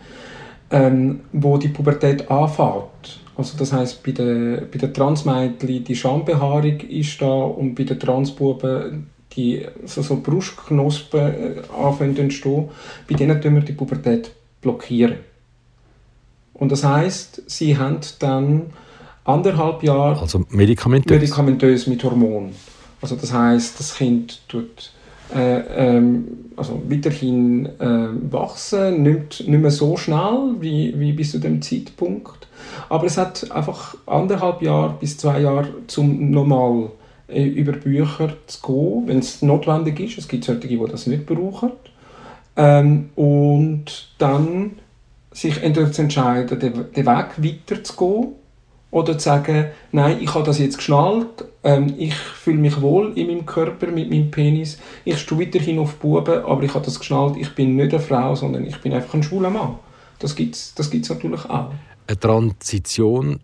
ähm, 0.72 1.22
wo 1.34 1.58
die 1.58 1.70
Pubertät 1.70 2.30
anfängt. 2.30 3.20
Also 3.38 3.58
das 3.58 3.74
heißt 3.74 4.04
bei 4.04 4.12
den 4.12 4.68
bei 4.72 4.78
der 4.78 4.94
Transmädchen 4.94 5.84
die 5.84 5.96
Schambehaarung 5.96 6.80
ist 6.80 7.22
da 7.22 7.26
und 7.26 7.76
bei 7.76 7.84
den 7.84 8.00
Transbuben 8.00 9.08
die 9.36 9.66
so, 9.86 10.02
so 10.02 10.22
Brustknospen 10.22 11.20
äh, 11.20 11.62
anfangen 11.78 12.16
zu 12.16 12.22
entstehen. 12.22 12.70
Bei 13.10 13.16
denen 13.16 13.42
tun 13.42 13.56
wir 13.56 13.62
die 13.62 13.74
Pubertät 13.74 14.32
blockieren. 14.62 15.16
Und 16.54 16.72
das 16.72 16.84
heißt, 16.84 17.44
sie 17.48 17.78
haben 17.78 18.00
dann 18.20 18.68
anderthalb 19.26 19.84
Jahre 19.84 20.22
also 20.22 20.46
medikamentös, 20.50 21.12
medikamentös 21.12 21.88
mit 21.88 22.04
Hormonen. 22.04 22.54
Also 23.02 23.16
das 23.16 23.34
heißt, 23.34 23.80
das 23.80 23.96
Kind 23.96 24.42
tut 24.48 24.92
äh, 25.34 25.60
ähm, 25.60 26.28
also 26.56 26.82
weiterhin 26.88 27.66
äh, 27.80 28.08
wachsen, 28.32 29.04
nicht, 29.04 29.48
nicht 29.48 29.62
mehr 29.62 29.72
so 29.72 29.98
schnell 29.98 30.56
wie, 30.60 30.98
wie 30.98 31.14
bis 31.14 31.32
zu 31.32 31.40
dem 31.40 31.62
Zeitpunkt. 31.62 32.48
Aber 32.90 33.06
es 33.06 33.18
hat 33.18 33.52
einfach 33.52 33.96
anderthalb 34.06 34.62
Jahre 34.62 34.96
bis 35.00 35.18
zwei 35.18 35.42
Jahre 35.42 35.68
zum 35.88 36.32
normal 36.32 36.92
äh, 37.28 37.44
über 37.44 37.74
Bücher 37.74 38.34
zu 38.48 38.62
gehen, 38.62 39.08
wenn 39.08 39.20
es 39.20 39.42
notwendig 39.42 40.00
ist. 40.00 40.18
Es 40.18 40.28
gibt 40.28 40.46
solche, 40.46 40.68
die 40.68 40.80
das 40.90 41.08
nicht 41.08 41.26
brauchen. 41.26 41.72
Ähm, 42.56 43.10
und 43.16 44.10
dann 44.18 44.72
sich 45.32 45.62
entweder 45.62 45.92
zu 45.92 46.04
entscheiden, 46.04 46.60
den, 46.60 46.74
den 46.96 47.06
Weg 47.06 47.28
weiterzugehen 47.38 48.28
oder 48.96 49.18
zu 49.18 49.26
sagen, 49.26 49.66
nein, 49.92 50.20
ich 50.22 50.34
habe 50.34 50.46
das 50.46 50.58
jetzt 50.58 50.78
geschnallt, 50.78 51.44
ähm, 51.66 51.94
ich 51.98 52.16
fühle 52.16 52.60
mich 52.60 52.82
wohl 52.82 53.12
in 53.18 53.28
meinem 53.28 53.46
Körper 53.46 53.88
mit 53.88 54.10
meinem 54.10 54.32
Penis, 54.32 54.78
ich 55.04 55.20
stehe 55.20 55.42
weiterhin 55.42 55.80
auf 55.80 55.96
Buben, 55.96 56.46
aber 56.46 56.64
ich 56.64 56.74
habe 56.74 56.86
das 56.86 56.98
geschnallt, 56.98 57.36
ich 57.36 57.54
bin 57.54 57.76
nicht 57.76 57.94
eine 57.94 58.02
Frau, 58.02 58.36
sondern 58.36 58.66
ich 58.66 58.78
bin 58.80 58.94
einfach 58.94 59.14
ein 59.14 59.22
schwuler 59.22 59.50
Mann. 59.50 59.76
Das 60.20 60.34
gibt 60.34 60.56
es 60.56 60.74
das 60.76 60.90
gibt's 60.90 61.10
natürlich 61.10 61.44
auch. 61.44 61.72
Eine 62.08 62.20
Transition 62.20 63.42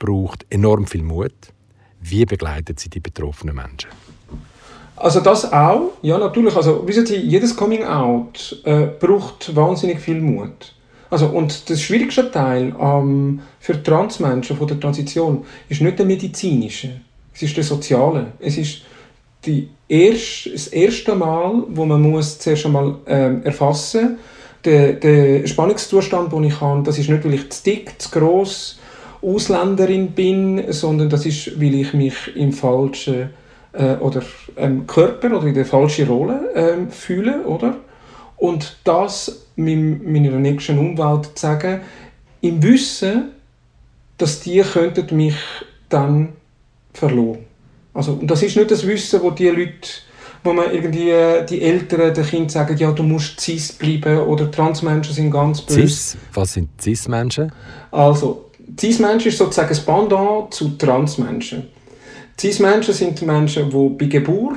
braucht 0.00 0.44
enorm 0.50 0.88
viel 0.88 1.04
Mut. 1.04 1.52
Wie 2.00 2.24
begleitet 2.24 2.80
sie 2.80 2.90
die 2.90 2.98
betroffenen 2.98 3.54
Menschen? 3.54 3.90
Also 4.96 5.20
das 5.20 5.52
auch, 5.52 5.92
ja 6.02 6.18
natürlich. 6.18 6.56
Also 6.56 6.86
wissen 6.88 7.06
Sie, 7.06 7.16
jedes 7.16 7.56
Coming 7.56 7.84
Out 7.84 8.60
äh, 8.64 8.86
braucht 8.86 9.54
wahnsinnig 9.54 10.00
viel 10.00 10.20
Mut. 10.20 10.74
Also, 11.10 11.26
und 11.26 11.68
das 11.68 11.82
schwierigste 11.82 12.30
Teil 12.30 12.74
ähm, 12.80 13.40
für 13.58 13.82
Transmenschen 13.82 14.56
von 14.56 14.66
der 14.68 14.78
Transition 14.78 15.44
ist 15.68 15.80
nicht 15.80 15.98
der 15.98 16.06
medizinische, 16.06 17.00
es 17.34 17.42
ist 17.42 17.56
der 17.56 17.64
soziale. 17.64 18.32
Es 18.38 18.56
ist 18.56 18.82
die 19.44 19.68
erst, 19.88 20.52
das 20.52 20.68
erste 20.68 21.14
Mal, 21.14 21.64
wo 21.68 21.84
man 21.84 22.00
muss 22.00 22.38
zuerst 22.38 22.66
einmal 22.66 22.96
ähm, 23.06 23.42
erfassen 23.42 24.10
muss, 24.10 24.18
der, 24.64 24.94
der 24.94 25.46
Spannungszustand, 25.46 26.32
den 26.32 26.44
ich 26.44 26.60
habe, 26.60 26.82
das 26.82 26.98
ist 26.98 27.08
nicht, 27.08 27.24
weil 27.24 27.34
ich 27.34 27.50
zu 27.50 27.64
dick, 27.64 28.00
zu 28.00 28.10
gross, 28.10 28.78
Ausländerin 29.22 30.12
bin, 30.12 30.72
sondern 30.72 31.10
das 31.10 31.26
ist, 31.26 31.60
weil 31.60 31.74
ich 31.74 31.92
mich 31.92 32.14
im 32.34 32.52
falschen 32.52 33.30
äh, 33.72 33.96
oder 33.96 34.22
ähm, 34.56 34.86
Körper 34.86 35.36
oder 35.36 35.46
in 35.46 35.54
der 35.54 35.66
falschen 35.66 36.08
Rolle 36.08 36.52
äh, 36.54 36.90
fühle, 36.90 37.42
oder? 37.44 37.76
Und 38.40 38.78
das 38.84 39.46
meiner 39.54 40.38
nächsten 40.38 40.78
Umwelt 40.78 41.26
zu 41.26 41.42
sagen, 41.42 41.82
im 42.40 42.62
Wissen, 42.62 43.32
dass 44.16 44.40
die 44.40 44.60
könnten 44.62 45.14
mich 45.14 45.36
dann 45.90 46.30
verloren. 46.94 47.44
Also, 47.92 48.12
und 48.12 48.30
das 48.30 48.42
ist 48.42 48.56
nicht 48.56 48.70
das 48.70 48.86
Wissen, 48.86 49.20
wo 49.22 49.30
die 49.30 49.48
Leute, 49.48 49.88
wo 50.42 50.54
man 50.54 50.72
irgendwie 50.72 51.12
die 51.50 51.60
Eltern 51.60 52.14
den 52.14 52.24
Kindern 52.24 52.48
sagen, 52.48 52.76
ja, 52.78 52.92
du 52.92 53.02
musst 53.02 53.40
cis 53.40 53.72
bleiben 53.72 54.20
oder 54.20 54.50
Transmenschen 54.50 55.12
sind 55.14 55.30
ganz 55.30 55.60
böse. 55.60 55.80
Cis? 55.80 56.16
Was 56.32 56.54
sind 56.54 56.70
Cis-Menschen? 56.80 57.52
Also, 57.90 58.46
Cis-Menschen 58.78 59.28
ist 59.28 59.36
sozusagen 59.36 59.68
das 59.68 59.80
Pendant 59.80 60.54
zu 60.54 60.78
Transmenschen. 60.78 61.64
Cis-Menschen 62.40 62.94
sind 62.94 63.20
Menschen, 63.20 63.68
die 63.68 63.88
bei 63.98 64.06
Geburt 64.06 64.56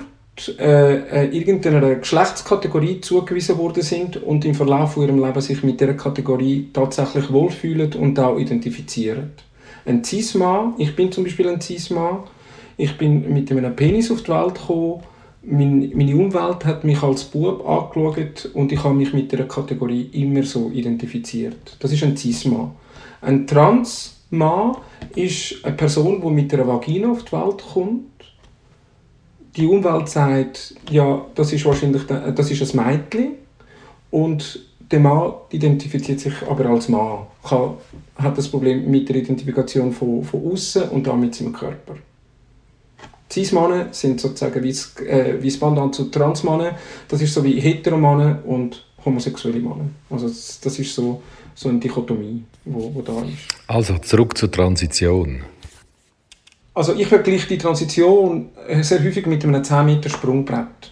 äh, 0.57 1.25
äh, 1.25 1.37
irgendeiner 1.37 1.95
Geschlechtskategorie 1.95 3.01
zugewiesen 3.01 3.57
worden 3.59 3.83
sind 3.83 4.17
und 4.17 4.43
im 4.45 4.55
Verlauf 4.55 4.97
ihrem 4.97 5.23
Leben 5.23 5.41
sich 5.41 5.61
mit 5.61 5.79
dieser 5.79 5.93
Kategorie 5.93 6.69
tatsächlich 6.73 7.31
wohlfühlen 7.31 7.93
und 7.93 8.19
auch 8.19 8.39
identifizieren. 8.39 9.33
Ein 9.85 10.03
Cis-Mann, 10.03 10.73
ich 10.79 10.95
bin 10.95 11.11
zum 11.11 11.25
Beispiel 11.25 11.49
ein 11.49 11.61
Cis-Mann, 11.61 12.23
ich 12.77 12.97
bin 12.97 13.31
mit 13.31 13.51
einem 13.51 13.75
Penis 13.75 14.09
auf 14.09 14.23
die 14.23 14.31
Welt 14.31 14.55
gekommen, 14.55 15.03
meine 15.43 16.15
Umwelt 16.15 16.65
hat 16.65 16.83
mich 16.83 17.03
als 17.03 17.25
Bub 17.25 17.67
angeschaut 17.67 18.49
und 18.55 18.71
ich 18.71 18.83
habe 18.83 18.95
mich 18.95 19.13
mit 19.13 19.31
dieser 19.31 19.43
Kategorie 19.43 20.09
immer 20.13 20.41
so 20.43 20.71
identifiziert. 20.71 21.77
Das 21.79 21.91
ist 21.91 22.03
ein 22.03 22.17
Cis-Mann. 22.17 22.71
Ein 23.21 23.45
Trans-Mann 23.45 24.77
ist 25.15 25.63
eine 25.63 25.75
Person, 25.75 26.21
die 26.21 26.31
mit 26.31 26.53
einer 26.53 26.67
Vagina 26.67 27.11
auf 27.11 27.23
die 27.23 27.33
Welt 27.33 27.63
kommt 27.71 28.12
die 29.55 29.67
Umwelt 29.67 30.09
sagt, 30.09 30.75
ja, 30.89 31.25
das 31.35 31.53
ist 31.53 31.65
wahrscheinlich 31.65 32.03
das 32.05 32.51
ist 32.51 32.75
ein 32.75 32.85
Mädchen 32.85 33.33
und 34.11 34.59
der 34.91 34.99
Mann 34.99 35.33
identifiziert 35.49 36.19
sich 36.19 36.33
aber 36.47 36.65
als 36.67 36.89
Mann, 36.89 37.25
kann, 37.43 37.75
hat 38.15 38.37
das 38.37 38.47
Problem 38.47 38.89
mit 38.89 39.09
der 39.09 39.17
Identifikation 39.17 39.91
von, 39.91 40.23
von 40.23 40.51
außen 40.51 40.89
und 40.89 41.07
damit 41.07 41.25
mit 41.25 41.35
seinem 41.35 41.53
Körper. 41.53 41.95
Cis-Männer 43.31 43.87
sind 43.91 44.21
sozusagen 44.21 44.61
wie 44.63 44.69
das, 44.69 44.95
äh, 44.97 45.33
Pendant 45.59 45.95
zu 45.95 46.05
Trans-Männern. 46.05 46.75
Das 47.07 47.21
ist 47.21 47.33
so 47.33 47.43
wie 47.43 47.59
Heteromänner 47.59 48.39
und 48.45 48.85
homosexuelle 49.03 49.59
Männer. 49.59 49.89
Also 50.09 50.27
das, 50.27 50.79
ist 50.79 50.93
so, 50.93 51.23
so 51.55 51.69
eine 51.69 51.79
Dichotomie, 51.79 52.43
wo 52.65 53.01
da 53.01 53.19
ist. 53.23 53.47
Also 53.67 53.97
zurück 53.97 54.37
zur 54.37 54.51
Transition. 54.51 55.43
Also 56.73 56.93
ich 56.95 57.07
vergleiche 57.07 57.47
die 57.47 57.57
Transition 57.57 58.49
äh, 58.67 58.81
sehr 58.81 59.03
häufig 59.03 59.25
mit 59.27 59.43
einem 59.43 59.63
10 59.63 59.85
Meter 59.85 60.09
Sprungbrett. 60.09 60.91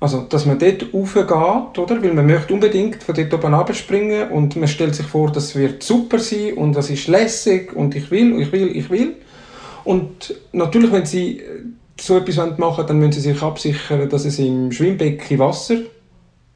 Also, 0.00 0.22
dass 0.22 0.46
man 0.46 0.58
dort 0.58 0.92
raufgeht, 0.92 1.78
oder? 1.78 2.02
Weil 2.02 2.12
man 2.12 2.26
möchte 2.26 2.52
unbedingt 2.52 3.04
von 3.04 3.14
dort 3.14 3.32
oben 3.32 3.54
abspringen 3.54 4.30
und 4.30 4.56
man 4.56 4.66
stellt 4.66 4.96
sich 4.96 5.06
vor, 5.06 5.30
das 5.30 5.54
wird 5.54 5.84
super 5.84 6.18
sein 6.18 6.54
und 6.54 6.72
das 6.72 6.90
ist 6.90 7.06
lässig 7.06 7.72
und 7.72 7.94
ich 7.94 8.10
will, 8.10 8.40
ich 8.40 8.50
will, 8.50 8.76
ich 8.76 8.90
will. 8.90 9.14
Und 9.84 10.34
natürlich, 10.50 10.90
wenn 10.90 11.06
Sie 11.06 11.38
äh, 11.38 11.42
so 12.00 12.16
etwas 12.16 12.36
machen 12.36 12.60
wollen, 12.78 12.86
dann 12.88 12.98
müssen 12.98 13.12
Sie 13.12 13.32
sich 13.32 13.40
absichern, 13.40 14.08
dass 14.08 14.24
es 14.24 14.40
im 14.40 14.72
Schwimmbecken 14.72 15.38
Wasser 15.38 15.76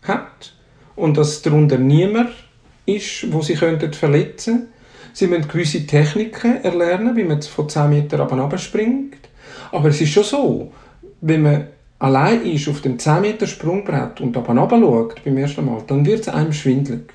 hat 0.03 0.53
und 0.97 1.17
dass 1.17 1.43
darunter 1.43 1.79
niemand 1.79 2.31
ist, 2.85 3.33
wo 3.33 3.43
Sie 3.43 3.55
verletzen 3.55 4.01
könnten. 4.01 4.69
Sie 5.17 5.29
müssen 5.29 5.49
gewisse 5.49 5.87
Techniken 5.87 6.63
erlernen, 6.63 7.17
wie 7.17 7.25
man 7.25 7.41
von 7.41 7.67
10 7.67 7.89
Metern 7.89 8.21
runter 8.21 8.59
springt. 8.59 9.17
Aber 9.73 9.89
es 9.89 9.99
ist 9.99 10.13
schon 10.13 10.25
so, 10.25 10.73
wenn 11.23 11.41
man 11.41 11.69
allein 11.99 12.45
ist 12.45 12.69
auf 12.69 12.83
dem 12.83 12.99
10 12.99 13.23
Meter 13.23 13.47
Sprungbrett 13.47 14.21
und 14.21 14.37
runter 14.37 14.69
schaut 14.69 15.25
beim 15.25 15.39
ersten 15.39 15.65
Mal, 15.65 15.83
dann 15.87 16.05
wird 16.05 16.21
es 16.21 16.29
einem 16.29 16.53
schwindelig. 16.53 17.15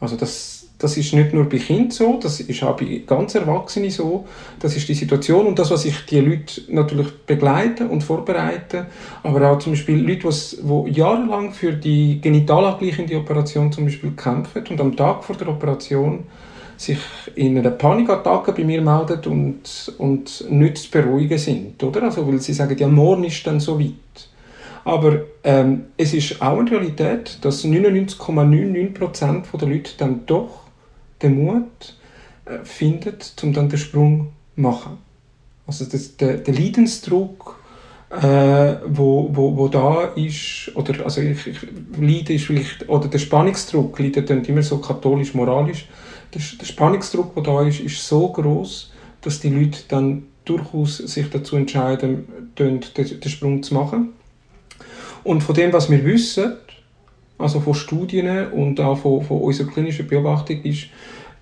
Also 0.00 0.16
das, 0.16 0.66
das 0.80 0.96
ist 0.96 1.14
nicht 1.14 1.32
nur 1.32 1.48
bei 1.48 1.58
Kindern 1.58 1.92
so, 1.92 2.18
das 2.20 2.40
ist 2.40 2.60
auch 2.64 2.76
bei 2.76 3.02
ganz 3.06 3.36
Erwachsenen 3.36 3.90
so. 3.90 4.26
Das 4.58 4.76
ist 4.76 4.88
die 4.88 4.94
Situation 4.94 5.46
und 5.46 5.60
das, 5.60 5.70
was 5.70 5.84
ich 5.84 6.06
die 6.06 6.18
Leute 6.18 6.62
natürlich 6.66 7.18
begleiten 7.24 7.88
und 7.88 8.02
vorbereiten, 8.02 8.86
aber 9.22 9.48
auch 9.48 9.60
zum 9.60 9.74
Beispiel 9.74 10.00
Leute, 10.00 10.28
die 10.28 10.90
jahrelang 10.90 11.52
für 11.52 11.72
die 11.72 12.20
genitalabgleichende 12.20 13.16
Operation 13.16 13.70
zum 13.70 13.84
Beispiel 13.84 14.10
kämpfen 14.16 14.64
und 14.70 14.80
am 14.80 14.96
Tag 14.96 15.22
vor 15.22 15.36
der 15.36 15.46
Operation 15.46 16.24
sich 16.78 16.98
in 17.34 17.58
einer 17.58 17.70
Panikattacke 17.70 18.52
bei 18.52 18.64
mir 18.64 18.80
melden 18.80 19.20
und, 19.26 19.92
und 19.98 20.50
nicht 20.50 20.78
zu 20.78 20.90
beruhigen 20.90 21.38
sind. 21.38 21.82
Oder? 21.82 22.04
Also, 22.04 22.26
weil 22.26 22.40
sie 22.40 22.52
sagen, 22.54 22.78
ja, 22.78 22.88
morgen 22.88 23.24
ist 23.24 23.46
dann 23.46 23.60
so 23.60 23.78
weit. 23.78 23.92
Aber 24.84 25.22
ähm, 25.44 25.86
es 25.96 26.14
ist 26.14 26.40
auch 26.40 26.58
eine 26.58 26.70
Realität, 26.70 27.38
dass 27.42 27.64
99,99% 27.64 29.58
der 29.58 29.68
Leute 29.68 29.90
dann 29.98 30.24
doch 30.24 30.60
den 31.20 31.44
Mut 31.44 31.96
äh, 32.46 32.64
finden, 32.64 33.16
um 33.42 33.52
dann 33.52 33.68
den 33.68 33.78
Sprung 33.78 34.32
zu 34.54 34.60
machen. 34.60 34.98
Also 35.66 35.84
das, 35.84 36.16
der, 36.16 36.38
der 36.38 36.54
Leidensdruck, 36.54 37.58
äh, 38.10 38.76
wo, 38.86 39.28
wo, 39.32 39.56
wo 39.56 39.68
da 39.68 40.04
ist, 40.16 40.72
oder 40.74 41.04
also 41.04 41.20
ich, 41.20 41.46
ich, 41.46 42.50
ist 42.50 42.88
oder 42.88 43.08
der 43.08 43.18
Spannungsdruck, 43.18 43.98
Leiden 43.98 44.24
klingt 44.24 44.48
immer 44.48 44.62
so 44.62 44.78
katholisch-moralisch, 44.78 45.86
der, 46.34 46.42
der 46.60 46.66
Spannungsdruck, 46.66 47.34
der 47.34 47.42
da 47.42 47.62
ist, 47.62 47.80
ist 47.80 48.06
so 48.06 48.28
groß, 48.28 48.92
dass 49.20 49.40
die 49.40 49.50
Leute 49.50 49.80
dann 49.88 50.24
durchaus 50.44 50.98
sich 50.98 51.28
dazu 51.30 51.56
entscheiden, 51.56 52.26
den, 52.58 52.80
den 52.96 53.30
Sprung 53.30 53.62
zu 53.62 53.74
machen. 53.74 54.10
Und 55.24 55.42
von 55.42 55.54
dem, 55.54 55.72
was 55.72 55.90
wir 55.90 56.04
wissen, 56.04 56.54
also 57.36 57.60
von 57.60 57.74
Studien 57.74 58.50
und 58.52 58.80
auch 58.80 58.98
von, 58.98 59.22
von 59.22 59.40
unserer 59.40 59.70
klinischen 59.70 60.06
Beobachtung, 60.06 60.62
ist, 60.62 60.86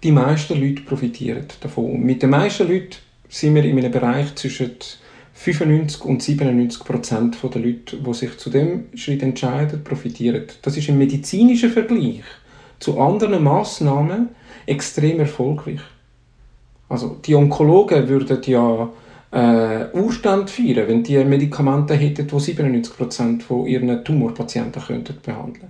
die 0.03 0.13
meisten 0.13 0.61
Leute 0.61 0.83
profitieren 0.83 1.47
davon. 1.61 1.93
Und 1.93 2.05
mit 2.05 2.23
den 2.23 2.31
meisten 2.31 2.69
Leuten 2.69 2.97
sind 3.29 3.55
wir 3.55 3.65
in 3.65 3.79
einem 3.79 3.91
Bereich 3.91 4.35
zwischen 4.35 4.73
95 5.35 6.05
und 6.05 6.23
97 6.23 6.85
Prozent 6.85 7.37
der 7.43 7.61
Leute, 7.61 7.97
die 7.97 8.15
sich 8.15 8.37
zu 8.39 8.51
dem 8.51 8.85
Schritt 8.95 9.23
entscheiden, 9.23 9.85
profitieren. 9.85 10.45
Das 10.63 10.77
ist 10.77 10.89
im 10.89 10.99
medizinischen 10.99 11.71
Vergleich 11.71 12.23
zu 12.79 13.01
anderen 13.01 13.43
Massnahmen 13.43 14.31
extrem 14.67 15.21
erfolgreich. 15.21 15.81
Also 16.89 17.17
die 17.25 17.35
Onkologen 17.35 18.09
würden 18.09 18.41
ja 18.45 18.89
äh, 19.33 19.87
Urstand 19.93 20.51
feiern, 20.51 20.89
wenn 20.89 21.03
die 21.03 21.23
Medikamente 21.25 21.95
hätten, 21.95 22.27
die 22.27 22.41
97 22.41 22.97
Prozent 22.97 23.43
von 23.43 23.67
ihren 23.67 24.05
Tumorpatienten 24.05 24.83
könnten 24.83 25.17
behandeln. 25.23 25.69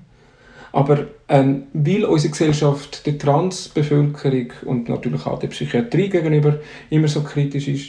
Aber 0.73 1.07
ähm, 1.29 1.65
weil 1.73 2.05
unsere 2.05 2.33
Gesellschaft 2.33 3.07
der 3.07 3.17
Transbevölkerung 3.17 4.50
und 4.67 4.88
natürlich 4.91 5.25
auch 5.25 5.38
der 5.38 5.49
Psychiatrie 5.49 6.11
gegenüber 6.11 6.59
immer 6.91 7.09
so 7.09 7.23
kritisch 7.23 7.69
ist, 7.69 7.87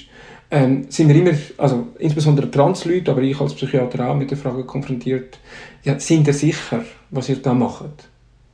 ähm, 0.50 0.86
sind 0.88 1.10
wir 1.10 1.16
immer, 1.18 1.38
also 1.58 1.88
insbesondere 2.00 2.50
Transleute, 2.50 3.12
aber 3.12 3.22
ich 3.22 3.40
als 3.42 3.54
Psychiater 3.56 4.10
auch 4.10 4.16
mit 4.16 4.32
der 4.32 4.38
Frage 4.38 4.64
konfrontiert, 4.64 5.38
ja, 5.84 6.00
sind 6.00 6.28
ihr 6.28 6.34
sicher, 6.34 6.86
was 7.10 7.28
ihr 7.28 7.42
da 7.42 7.54
macht? 7.54 8.07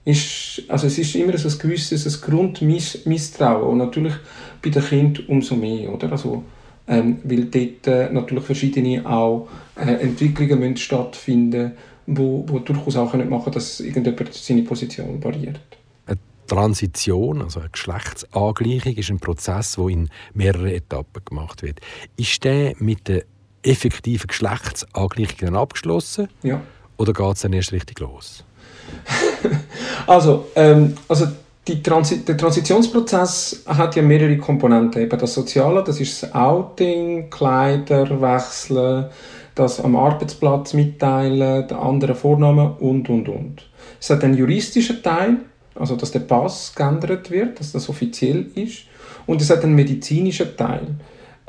Ist, 0.06 0.64
also 0.68 0.88
es 0.88 0.98
ist 0.98 1.16
immer 1.16 1.38
so 1.38 1.48
ein 1.48 1.58
gewisses 1.58 2.06
ein 2.06 2.22
Grundmisstrauen 2.30 3.70
und 3.70 3.78
natürlich 3.78 4.14
bei 4.62 4.70
den 4.70 4.84
Kindern 4.84 5.26
umso 5.28 5.56
mehr, 5.56 5.94
oder? 5.94 6.12
Also, 6.12 6.44
ähm, 6.88 7.20
weil 7.24 7.46
dort 7.46 7.88
äh, 7.88 8.12
natürlich 8.12 8.44
verschiedene 8.44 9.06
auch 9.06 9.48
äh, 9.78 9.94
Entwicklungen 9.94 10.60
müssen 10.60 10.78
stattfinden 10.78 11.72
wo, 12.06 12.44
wo 12.48 12.60
durchaus 12.60 12.98
auch 12.98 13.14
machen 13.14 13.30
können, 13.30 13.54
dass 13.54 13.80
irgendjemand 13.80 14.34
seine 14.34 14.64
Position 14.64 15.24
variiert. 15.24 15.60
Transition, 16.48 17.42
also 17.42 17.62
eine 17.62 17.70
Geschlechtsangleichung, 17.70 18.94
ist 18.96 19.10
ein 19.10 19.20
Prozess, 19.20 19.76
der 19.76 19.88
in 19.88 20.10
mehreren 20.34 20.68
Etappen 20.68 21.24
gemacht 21.24 21.64
wird. 21.64 21.80
Ist 22.18 22.44
der 22.44 22.76
mit 22.80 23.08
der 23.08 23.24
effektiven 23.64 24.28
Geschlechtsangleichung 24.28 25.38
dann 25.40 25.56
abgeschlossen? 25.56 26.28
Ja. 26.44 26.62
Oder 26.98 27.14
geht 27.14 27.36
es 27.36 27.42
dann 27.42 27.54
erst 27.54 27.72
richtig 27.72 28.00
los? 28.00 28.44
also, 30.08 30.48
ähm, 30.56 30.96
also 31.08 31.28
Transi 31.82 32.26
der 32.26 32.36
Transitionsprozess 32.38 33.64
hat 33.66 33.96
ja 33.96 34.02
mehrere 34.02 34.38
Komponenten. 34.38 35.02
Eben 35.02 35.18
das 35.20 35.34
Soziale, 35.34 35.84
das 35.84 36.00
ist 36.00 36.24
das 36.24 36.36
Outing, 36.36 37.30
Kleider 37.30 38.22
wechseln, 38.22 39.06
das 39.56 39.80
am 39.80 39.96
Arbeitsplatz 39.96 40.74
mitteilen, 40.74 41.68
den 41.68 41.78
anderen 41.78 42.16
Vornamen 42.16 42.74
und, 42.80 43.10
und, 43.10 43.30
und. 43.30 43.70
Es 44.00 44.10
hat 44.10 44.24
einen 44.24 44.36
juristischen 44.36 45.02
Teil, 45.02 45.38
also 45.76 45.96
dass 45.96 46.12
der 46.12 46.20
Pass 46.20 46.74
geändert 46.76 47.32
wird, 47.32 47.60
dass 47.60 47.72
das 47.72 47.88
offiziell 47.88 48.48
ist. 48.56 48.86
Und 49.26 49.42
es 49.42 49.50
hat 49.50 49.64
einen 49.64 49.76
medizinischen 49.76 50.58
Teil. 50.58 50.88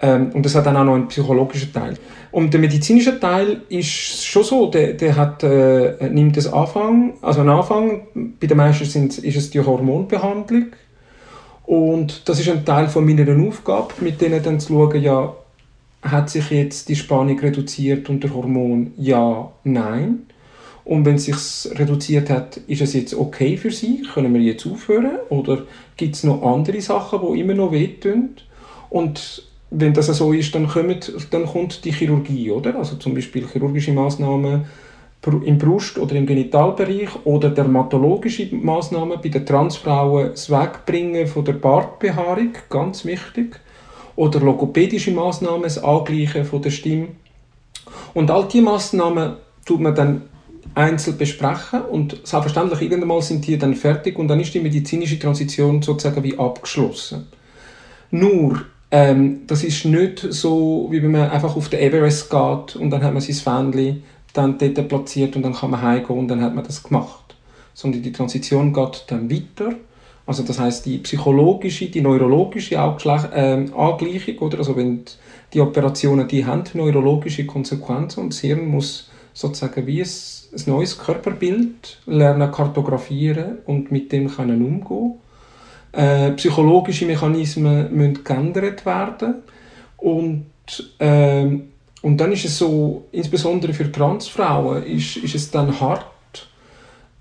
Ähm, 0.04 0.32
und 0.34 0.44
es 0.44 0.54
hat 0.54 0.66
dann 0.66 0.76
auch 0.76 0.84
noch 0.84 0.94
einen 0.94 1.08
psychologischen 1.08 1.72
Teil. 1.72 1.94
Und 2.30 2.52
der 2.52 2.60
medizinische 2.60 3.18
Teil 3.18 3.62
ist 3.70 4.26
schon 4.26 4.44
so, 4.44 4.66
der, 4.66 4.92
der 4.92 5.16
hat, 5.16 5.42
äh, 5.42 6.08
nimmt 6.10 6.36
das 6.36 6.52
Anfang, 6.52 7.14
also 7.22 7.40
einen 7.40 7.48
Anfang, 7.48 8.02
bei 8.38 8.46
den 8.46 8.58
meisten 8.58 8.84
sind, 8.84 9.16
ist 9.16 9.36
es 9.36 9.50
die 9.50 9.60
Hormonbehandlung. 9.60 10.66
Und 11.64 12.28
das 12.28 12.38
ist 12.40 12.50
ein 12.50 12.66
Teil 12.66 12.88
von 12.88 13.06
meiner 13.06 13.48
Aufgabe, 13.48 13.94
mit 14.00 14.20
denen 14.20 14.42
dann 14.42 14.60
zu 14.60 14.74
schauen, 14.74 15.00
ja, 15.00 15.34
hat 16.02 16.28
sich 16.28 16.50
jetzt 16.50 16.90
die 16.90 16.96
Spannung 16.96 17.38
reduziert 17.38 18.10
unter 18.10 18.34
Hormon? 18.34 18.92
Ja, 18.98 19.50
nein. 19.64 20.26
Und 20.84 21.06
wenn 21.06 21.14
es 21.14 21.24
sich 21.24 21.78
reduziert 21.78 22.28
hat, 22.28 22.58
ist 22.66 22.82
es 22.82 22.92
jetzt 22.92 23.14
okay 23.14 23.56
für 23.56 23.70
Sie? 23.70 24.02
Können 24.12 24.34
wir 24.34 24.42
jetzt 24.42 24.66
aufhören? 24.66 25.18
Oder 25.30 25.62
gibt 25.96 26.16
es 26.16 26.24
noch 26.24 26.42
andere 26.42 26.82
Sachen, 26.82 27.20
die 27.22 27.40
immer 27.40 27.54
noch 27.54 27.72
wehtun? 27.72 28.30
Und 28.90 29.44
wenn 29.76 29.92
das 29.92 30.06
so 30.06 30.32
ist, 30.32 30.54
dann, 30.54 30.68
kommt, 30.68 31.12
dann 31.30 31.46
kommt 31.46 31.84
die 31.84 31.92
Chirurgie, 31.92 32.50
oder? 32.50 32.76
Also 32.76 32.96
zum 32.96 33.14
Beispiel 33.14 33.46
chirurgische 33.46 33.92
Maßnahmen 33.92 34.64
im 35.44 35.58
Brust- 35.58 35.98
oder 35.98 36.14
im 36.16 36.26
Genitalbereich 36.26 37.08
oder 37.24 37.50
dermatologische 37.50 38.54
Maßnahmen 38.54 39.20
bei 39.22 39.28
den 39.30 39.44
Transfrauen, 39.44 40.30
das 40.30 40.50
Wegbringen 40.50 41.26
von 41.26 41.44
der 41.44 41.54
Bartbehaarung, 41.54 42.52
ganz 42.68 43.04
wichtig. 43.04 43.58
Oder 44.16 44.38
logopädische 44.40 45.10
Maßnahmen, 45.10 45.62
das 45.62 45.82
Angleichen 45.82 46.44
von 46.44 46.62
der 46.62 46.70
Stimme. 46.70 47.08
Und 48.12 48.30
all 48.30 48.46
diese 48.46 48.64
Maßnahmen 48.64 49.34
tut 49.64 49.80
man 49.80 49.94
dann 49.94 50.22
einzeln 50.74 51.16
besprechen 51.16 51.82
und 51.82 52.20
selbstverständlich 52.24 52.82
irgendwann 52.82 53.22
sind 53.22 53.46
die 53.46 53.58
dann 53.58 53.74
fertig 53.74 54.18
und 54.18 54.28
dann 54.28 54.40
ist 54.40 54.54
die 54.54 54.60
medizinische 54.60 55.18
Transition 55.18 55.82
sozusagen 55.82 56.22
wie 56.22 56.38
abgeschlossen. 56.38 57.26
Nur, 58.10 58.60
ähm, 58.94 59.40
das 59.48 59.64
ist 59.64 59.84
nicht 59.86 60.20
so, 60.20 60.86
wie 60.90 61.02
wenn 61.02 61.10
man 61.10 61.28
einfach 61.28 61.56
auf 61.56 61.68
den 61.68 61.80
Everest 61.80 62.30
geht 62.30 62.76
und 62.76 62.90
dann 62.90 63.02
hat 63.02 63.12
man 63.12 63.20
sein 63.20 63.72
Fähnchen 63.72 64.04
dann 64.34 64.56
dort 64.56 64.88
platziert 64.88 65.34
und 65.34 65.42
dann 65.42 65.52
kann 65.52 65.72
man 65.72 65.82
heimgehen 65.82 66.16
und 66.16 66.28
dann 66.28 66.40
hat 66.40 66.54
man 66.54 66.64
das 66.64 66.80
gemacht. 66.80 67.34
Sondern 67.74 68.02
die 68.02 68.12
Transition 68.12 68.72
geht 68.72 69.04
dann 69.08 69.28
weiter. 69.28 69.74
Also 70.26 70.44
das 70.44 70.60
heißt 70.60 70.86
die 70.86 70.98
psychologische, 70.98 71.86
die 71.86 72.00
neurologische 72.02 72.76
äh, 72.76 72.78
Angleichung, 72.78 74.38
oder? 74.38 74.58
Also 74.58 74.76
wenn 74.76 75.00
die 75.52 75.60
Operationen, 75.60 76.28
die 76.28 76.46
haben 76.46 76.62
neurologische 76.74 77.46
Konsequenzen 77.46 78.20
und 78.20 78.32
das 78.32 78.40
Hirn 78.40 78.68
muss 78.68 79.10
sozusagen 79.32 79.88
wie 79.88 80.02
ein 80.02 80.08
ein 80.54 80.62
neues 80.66 80.98
Körperbild 80.98 81.98
lernen 82.06 82.50
kartografieren 82.52 83.58
und 83.66 83.90
mit 83.90 84.12
dem 84.12 84.28
können 84.28 84.64
umgehen. 84.64 85.14
Äh, 85.94 86.32
psychologische 86.32 87.06
Mechanismen 87.06 87.94
müssen 87.94 88.24
geändert 88.24 88.84
werden. 88.84 89.42
Und 89.96 90.46
äh, 90.98 91.46
und 92.04 92.18
dann 92.18 92.32
ist 92.32 92.44
es 92.44 92.58
so, 92.58 93.06
insbesondere 93.12 93.72
für 93.72 93.90
Transfrauen, 93.90 94.84
ist, 94.84 95.16
ist 95.16 95.34
es 95.34 95.50
dann 95.50 95.80
hart 95.80 96.04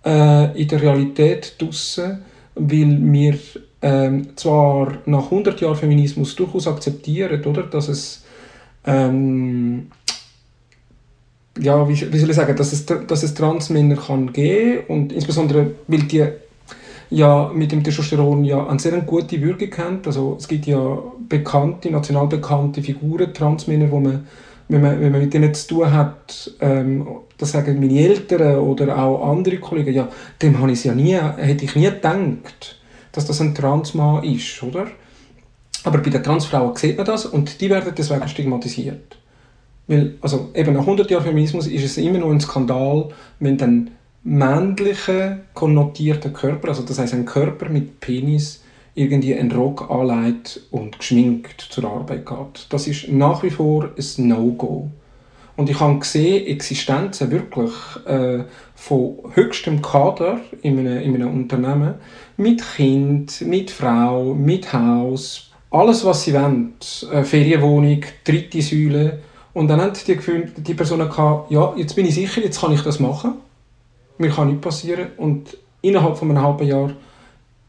äh, 0.05 0.61
in 0.61 0.67
der 0.67 0.81
Realität 0.81 1.55
draussen, 1.57 2.25
weil 2.55 2.99
wir 2.99 3.39
äh, 3.79 4.21
zwar 4.35 4.97
nach 5.05 5.23
100 5.23 5.61
Jahren 5.61 5.77
Feminismus 5.77 6.35
durchaus 6.35 6.67
akzeptieren, 6.67 7.45
oder, 7.45 7.63
dass 7.63 7.87
es 7.87 8.25
ähm, 8.85 9.87
ja, 11.57 11.87
wie, 11.87 12.11
wie 12.11 12.17
soll 12.17 12.31
ich 12.31 12.35
sagen, 12.35 12.57
dass 12.57 12.73
es, 12.73 12.85
dass 12.85 13.23
es 13.23 13.33
Transmänner 13.33 13.95
kann 13.95 14.33
geben 14.33 14.83
und 14.89 15.13
insbesondere, 15.13 15.75
weil 15.87 16.03
die 16.03 16.27
ja 17.13 17.51
mit 17.53 17.71
dem 17.71 17.83
Testosteron 17.83 18.43
ja 18.43 18.67
eine 18.67 18.79
sehr 18.79 18.99
gute 19.01 19.41
Wirkung 19.41 19.69
haben. 19.77 20.01
Also 20.05 20.35
es 20.39 20.47
gibt 20.47 20.65
ja 20.65 20.97
bekannte, 21.29 21.91
national 21.91 22.27
bekannte 22.27 22.81
Figuren, 22.81 23.33
Transmänner, 23.33 23.89
wo 23.91 23.99
man, 23.99 24.27
wenn 24.67 24.81
man, 24.81 24.99
wenn 24.99 25.11
man 25.11 25.21
mit 25.21 25.33
denen 25.33 25.53
zu 25.53 25.67
tun 25.67 25.91
hat, 25.91 26.51
ähm, 26.59 27.07
das 27.37 27.51
sagen 27.51 27.79
meine 27.79 27.99
Eltern 27.99 28.59
oder 28.59 28.97
auch 28.97 29.31
andere 29.31 29.57
Kollegen, 29.57 29.93
ja, 29.93 30.07
dem 30.41 30.59
habe 30.59 30.71
ich 30.71 30.83
ja 30.83 30.95
nie, 30.95 31.13
hätte 31.13 31.65
ich 31.65 31.75
nie 31.75 31.85
gedacht, 31.85 32.79
dass 33.11 33.25
das 33.25 33.41
ein 33.41 33.53
Transmann 33.53 34.23
ist, 34.23 34.61
oder? 34.63 34.87
Aber 35.83 35.97
bei 35.99 36.09
den 36.09 36.23
Transfrauen 36.23 36.75
sieht 36.75 36.97
man 36.97 37.05
das 37.05 37.25
und 37.25 37.59
die 37.61 37.69
werden 37.69 37.93
deswegen 37.95 38.27
stigmatisiert. 38.27 39.17
Weil, 39.87 40.15
also 40.21 40.49
eben 40.55 40.73
nach 40.73 40.81
100 40.81 41.11
Jahren 41.11 41.23
Feminismus 41.23 41.67
ist 41.67 41.83
es 41.83 41.97
immer 41.97 42.19
noch 42.19 42.31
ein 42.31 42.39
Skandal, 42.39 43.09
wenn 43.39 43.57
dann 43.57 43.91
männliche 44.23 45.41
konnotierter 45.53 46.29
Körper, 46.29 46.69
also 46.69 46.83
das 46.83 46.99
heißt 46.99 47.13
ein 47.13 47.25
Körper 47.25 47.69
mit 47.69 47.99
Penis, 47.99 48.63
irgendwie 48.95 49.35
einen 49.35 49.51
Rock 49.51 49.89
anlegt 49.89 50.61
und 50.71 50.99
geschminkt 50.99 51.61
zur 51.61 51.85
Arbeit 51.85 52.25
geht. 52.25 52.67
Das 52.69 52.87
ist 52.87 53.09
nach 53.09 53.43
wie 53.43 53.49
vor 53.49 53.89
ein 53.97 54.27
No-Go. 54.27 54.89
Und 55.55 55.69
ich 55.69 55.79
habe 55.79 55.99
gesehen, 55.99 56.47
Existenzen 56.47 57.31
wirklich 57.31 57.71
äh, 58.05 58.43
von 58.75 59.17
höchstem 59.33 59.81
Kader 59.81 60.39
in 60.61 60.79
einem, 60.79 61.01
in 61.01 61.15
einem 61.15 61.33
Unternehmen 61.33 61.95
mit 62.37 62.63
Kind, 62.75 63.41
mit 63.41 63.69
Frau, 63.71 64.33
mit 64.33 64.73
Haus, 64.73 65.51
alles 65.69 66.05
was 66.05 66.23
sie 66.23 66.33
wollen, 66.33 66.73
äh, 67.11 67.23
Ferienwohnung, 67.23 68.01
dritte 68.23 68.61
Säule, 68.61 69.19
und 69.53 69.67
dann 69.67 69.81
haben 69.81 69.93
die, 70.07 70.17
die 70.57 70.73
Personen 70.73 71.07
gehabt, 71.07 71.51
ja, 71.51 71.73
jetzt 71.77 71.95
bin 71.95 72.07
ich 72.07 72.15
sicher, 72.15 72.41
jetzt 72.41 72.59
kann 72.59 72.73
ich 72.73 72.81
das 72.81 72.99
machen. 72.99 73.35
Mir 74.17 74.29
kann 74.29 74.47
nichts 74.47 74.61
passieren. 74.61 75.07
Und 75.17 75.57
innerhalb 75.81 76.17
von 76.17 76.29
einem 76.29 76.41
halben 76.41 76.67
Jahr 76.67 76.91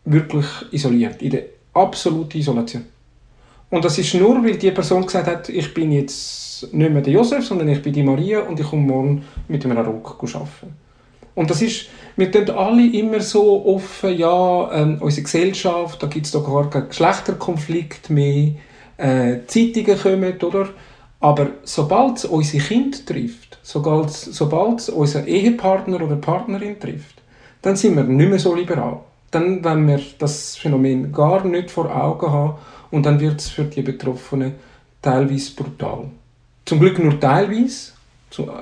wirklich 0.05 0.47
isoliert, 0.71 1.23
in 1.23 1.31
der 1.31 1.45
absoluten 1.73 2.39
Isolation. 2.39 2.85
Und 3.71 3.85
das 3.85 3.99
ist 3.99 4.15
nur, 4.15 4.43
weil 4.45 4.57
die 4.57 4.71
Person 4.71 5.05
gesagt 5.05 5.27
hat, 5.27 5.49
ich 5.49 5.75
bin 5.75 5.91
jetzt 5.91 6.73
nicht 6.73 6.93
mehr 6.93 7.03
der 7.03 7.13
Josef, 7.13 7.45
sondern 7.45 7.69
ich 7.69 7.83
bin 7.83 7.93
die 7.93 8.03
Maria 8.03 8.41
und 8.41 8.61
ich 8.61 8.67
komme 8.69 8.83
morgen 8.83 9.25
mit 9.49 9.65
einem 9.65 9.79
Rock 9.79 10.17
arbeiten. 10.23 10.77
Und 11.35 11.51
das 11.51 11.61
ist, 11.63 11.87
wir 12.17 12.31
tun 12.31 12.49
alle 12.51 12.87
immer 12.87 13.19
so 13.21 13.67
offen, 13.67 14.17
ja, 14.17 14.71
ähm, 14.73 14.99
unsere 15.01 15.25
Gesellschaft, 15.25 16.01
da 16.01 16.07
gibt 16.07 16.27
es 16.27 16.33
doch 16.33 16.47
gar 16.47 16.71
keinen 16.71 16.89
Geschlechterkonflikt 16.89 18.11
mehr, 18.11 18.53
äh, 18.97 19.39
Zeitungen 19.49 19.99
kommen, 19.99 20.41
oder? 20.41 20.69
Aber 21.25 21.53
sobald 21.63 22.19
es 22.19 22.27
unsere 22.27 22.63
Kinder 22.63 22.99
trifft, 23.07 23.59
sobald, 23.63 24.11
sobald 24.11 24.81
es 24.81 24.91
unseren 24.91 25.27
Ehepartner 25.27 26.03
oder 26.03 26.17
Partnerin 26.17 26.79
trifft, 26.79 27.23
dann 27.63 27.77
sind 27.77 27.97
wir 27.97 28.05
nicht 28.05 28.29
mehr 28.29 28.39
so 28.39 28.55
liberal. 28.55 28.99
Dann 29.31 29.65
wenn 29.65 29.89
wir 29.89 30.03
das 30.19 30.57
Phänomen 30.59 31.11
gar 31.15 31.43
nicht 31.47 31.71
vor 31.71 31.87
Augen 31.87 32.31
haben 32.31 32.59
und 32.91 33.07
dann 33.07 33.19
wird 33.21 33.41
es 33.41 33.49
für 33.49 33.65
die 33.65 33.81
Betroffenen 33.81 34.53
teilweise 35.01 35.55
brutal. 35.55 36.11
Zum 36.67 36.79
Glück 36.79 36.99
nur 36.99 37.19
teilweise, 37.19 37.93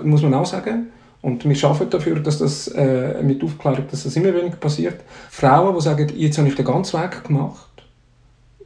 muss 0.05 0.23
man 0.23 0.35
auch 0.35 0.47
sagen. 0.47 0.87
Und 1.21 1.45
wir 1.45 1.69
arbeiten 1.69 1.91
dafür, 1.91 2.21
dass 2.21 2.39
das 2.39 2.69
äh, 2.69 3.21
mit 3.25 3.43
Aufklärung, 3.43 3.87
dass 3.91 4.05
das 4.05 4.15
immer 4.15 4.33
weniger 4.33 4.55
passiert. 4.55 5.01
Frauen, 5.31 5.75
die 5.75 5.81
sagen, 5.81 6.13
jetzt 6.15 6.39
habe 6.39 6.47
ich 6.47 6.55
den 6.55 6.65
ganzen 6.65 7.03
Weg 7.03 7.25
gemacht, 7.25 7.83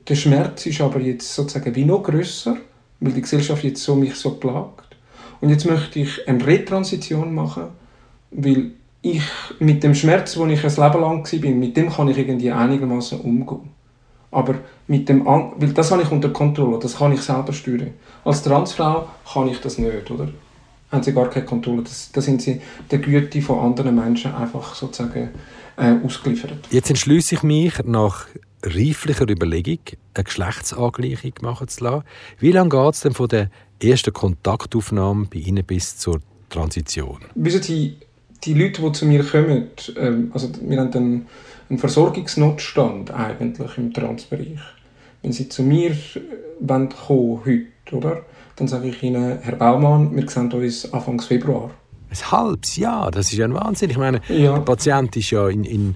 der 0.07 0.17
Schmerz 0.17 0.67
ist 0.67 0.83
aber 0.83 1.01
jetzt 1.01 1.35
sozusagen 1.35 1.75
wie 1.75 1.87
noch 1.87 2.03
grösser, 2.03 2.59
weil 3.01 3.13
die 3.13 3.23
Gesellschaft 3.23 3.65
jetzt 3.65 3.83
so 3.83 3.95
mich 3.95 4.15
so 4.15 4.33
plagt. 4.33 4.97
Und 5.41 5.51
jetzt 5.51 5.67
möchte 5.67 6.01
ich 6.01 6.27
eine 6.29 6.45
Retransition 6.47 7.35
machen, 7.35 7.65
weil 8.31 8.73
ich 9.03 9.23
mit 9.59 9.83
dem 9.83 9.95
Schmerz, 9.95 10.37
wo 10.37 10.47
ich 10.47 10.65
ein 10.65 10.71
Leben 10.71 11.01
lang 11.01 11.25
war, 11.25 11.51
mit 11.51 11.77
dem 11.77 11.91
kann 11.91 12.09
ich 12.09 12.19
irgendwie 12.19 12.51
einigermaßen 12.51 13.21
umgehen. 13.21 13.71
Aber 14.31 14.57
mit 14.89 15.09
dem, 15.09 15.25
weil 15.25 15.73
das 15.73 15.91
habe 15.91 16.03
ich 16.03 16.11
unter 16.11 16.31
Kontrolle, 16.31 16.79
das 16.79 16.99
kann 16.99 17.13
ich 17.13 17.21
selber 17.21 17.53
steuern. 17.53 17.95
Als 18.25 18.43
Transfrau 18.43 19.09
kann 19.33 19.49
ich 19.49 19.61
das 19.61 19.79
nicht, 19.79 20.11
oder? 20.11 20.29
Haben 20.91 21.03
sie 21.03 21.13
gar 21.13 21.31
keine 21.31 21.47
Kontrolle. 21.47 21.83
Das, 21.83 22.11
da 22.13 22.21
sind 22.21 22.43
sie 22.43 22.61
der 22.91 22.99
Güte 22.99 23.41
von 23.43 23.59
anderen 23.61 23.95
Menschen 23.95 24.35
einfach 24.35 24.75
sozusagen 24.75 25.31
äh, 25.77 25.95
ausgeliefert. 26.05 26.59
Jetzt 26.71 26.91
entschließe 26.91 27.37
ich 27.37 27.43
mich 27.43 27.75
nach 27.85 28.27
reiflicher 28.63 29.29
Überlegung, 29.29 29.79
eine 30.15 30.25
Geschlechtsangleichung 30.25 31.33
machen 31.43 31.69
zu 31.69 31.85
lassen. 31.85 32.05
Wie 32.39 32.53
lange 32.53 32.71
geht 32.71 32.95
es 32.95 33.01
denn 33.01 33.13
von 33.13 33.29
der 33.29 33.51
ersten 33.83 34.13
Kontaktaufnahme 34.13 35.27
bei 35.33 35.39
Ihnen 35.39 35.65
bis 35.65 35.99
zur 35.99 36.21
Transition? 36.49 37.19
Wissen 37.35 37.63
Sie, 37.63 37.97
die 38.45 38.55
Leute, 38.55 38.83
die 38.83 38.93
zu 38.93 39.07
mir 39.07 39.25
kommen, 39.25 39.69
ähm, 39.97 40.31
also 40.33 40.49
wir 40.61 40.79
haben 40.79 40.93
einen, 40.93 41.27
einen 41.69 41.79
Versorgungsnotstand 41.79 43.11
eigentlich 43.11 43.79
im 43.79 43.93
Transbereich. 43.93 44.61
Wenn 45.23 45.33
sie 45.33 45.49
zu 45.49 45.63
mir 45.63 45.91
äh, 45.91 45.97
wollen 46.61 46.89
kommen, 46.89 47.41
heute, 47.45 47.97
oder? 47.97 48.23
dann 48.57 48.69
sage 48.69 48.89
ich 48.89 49.03
ihnen, 49.03 49.39
Herr 49.43 49.57
Baumann, 49.57 50.17
wir 50.17 50.29
sehen 50.29 50.51
uns 50.51 50.93
Anfang 50.93 51.21
Februar. 51.21 51.71
Ein 52.09 52.31
halbes 52.31 52.77
Jahr, 52.77 53.11
das 53.11 53.31
ist 53.31 53.39
ja 53.39 53.45
ein 53.45 53.55
Wahnsinn. 53.55 53.91
Ich 53.91 53.99
meine, 53.99 54.21
ja. 54.29 54.55
der 54.55 54.61
Patient 54.63 55.15
ist 55.17 55.31
ja 55.31 55.49
in, 55.49 55.65
in 55.65 55.95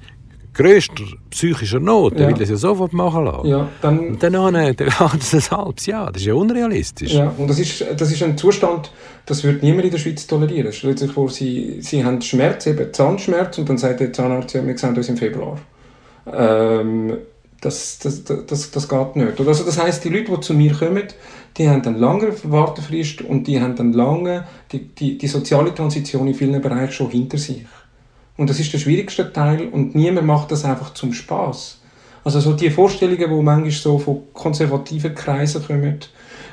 grösster 0.55 1.05
psychischer 1.31 1.81
Not, 1.81 2.19
ja. 2.19 2.29
will 2.29 2.35
das 2.35 2.51
ja 2.51 2.57
sofort 2.57 2.93
machen 2.93 3.25
lassen. 3.25 3.47
Ja, 3.47 3.69
dann, 3.81 3.99
und 3.99 4.23
dann 4.23 4.77
geht 4.77 4.81
es 4.81 5.35
ein 5.35 5.59
halbes 5.59 5.87
Jahr. 5.87 6.13
Das 6.13 6.23
ist 6.23 6.27
ja 6.27 6.35
unrealistisch. 6.35 7.13
Ja, 7.13 7.33
und 7.37 7.49
das 7.49 7.59
ist, 7.59 7.85
das 7.97 8.11
ist 8.11 8.23
ein 8.23 8.37
Zustand, 8.37 8.93
das 9.27 9.45
wird 9.45 9.63
niemand 9.63 9.85
in 9.85 9.91
der 9.91 9.99
Schweiz 9.99 10.27
tolerieren. 10.27 10.73
Stellen 10.73 10.97
Sie 10.97 11.07
sich 11.07 11.15
vor, 11.15 11.29
Sie, 11.29 11.77
Sie 11.81 12.05
haben 12.05 12.21
Schmerz, 12.21 12.67
eben 12.67 12.93
Zahnschmerz, 12.93 13.59
und 13.59 13.69
dann 13.69 13.79
sagt 13.79 14.01
der 14.01 14.13
Zahnarzt, 14.13 14.55
ja, 14.55 14.67
wir 14.67 14.77
sehen 14.77 14.97
uns 14.97 15.09
im 15.09 15.17
Februar. 15.17 15.59
Ähm, 16.33 17.19
das, 17.61 17.99
das, 17.99 18.25
das, 18.25 18.71
das 18.71 18.89
geht 18.89 19.17
nicht. 19.17 19.39
Also 19.39 19.65
das 19.65 19.83
heisst, 19.83 20.05
die 20.05 20.09
Leute, 20.09 20.33
die 20.33 20.41
zu 20.41 20.55
mir 20.55 20.73
kommen, 20.73 21.09
die 21.57 21.69
haben 21.69 21.83
eine 21.83 21.99
lange 21.99 22.33
Wartefrist 22.45 23.23
und 23.23 23.47
die 23.47 23.61
haben 23.61 23.77
dann 23.77 23.93
lange 23.93 24.47
die, 24.73 24.89
die, 24.89 25.19
die 25.19 25.27
soziale 25.27 25.75
Transition 25.75 26.27
in 26.27 26.35
vielen 26.35 26.61
Bereichen 26.61 26.93
schon 26.93 27.11
hinter 27.11 27.39
sich. 27.39 27.67
Und 28.41 28.49
das 28.49 28.59
ist 28.59 28.73
der 28.73 28.79
schwierigste 28.79 29.31
Teil 29.35 29.69
und 29.69 29.95
niemand 29.95 30.27
macht 30.27 30.51
das 30.51 30.65
einfach 30.65 30.95
zum 30.95 31.13
Spaß. 31.13 31.79
Also 32.25 32.41
so 32.41 32.55
die 32.55 32.71
Vorstellungen, 32.71 33.19
die 33.19 33.43
manchmal 33.43 33.71
so 33.71 33.99
von 33.99 34.33
konservativen 34.33 35.15
Kreisen 35.15 35.63
kommen, 35.63 35.99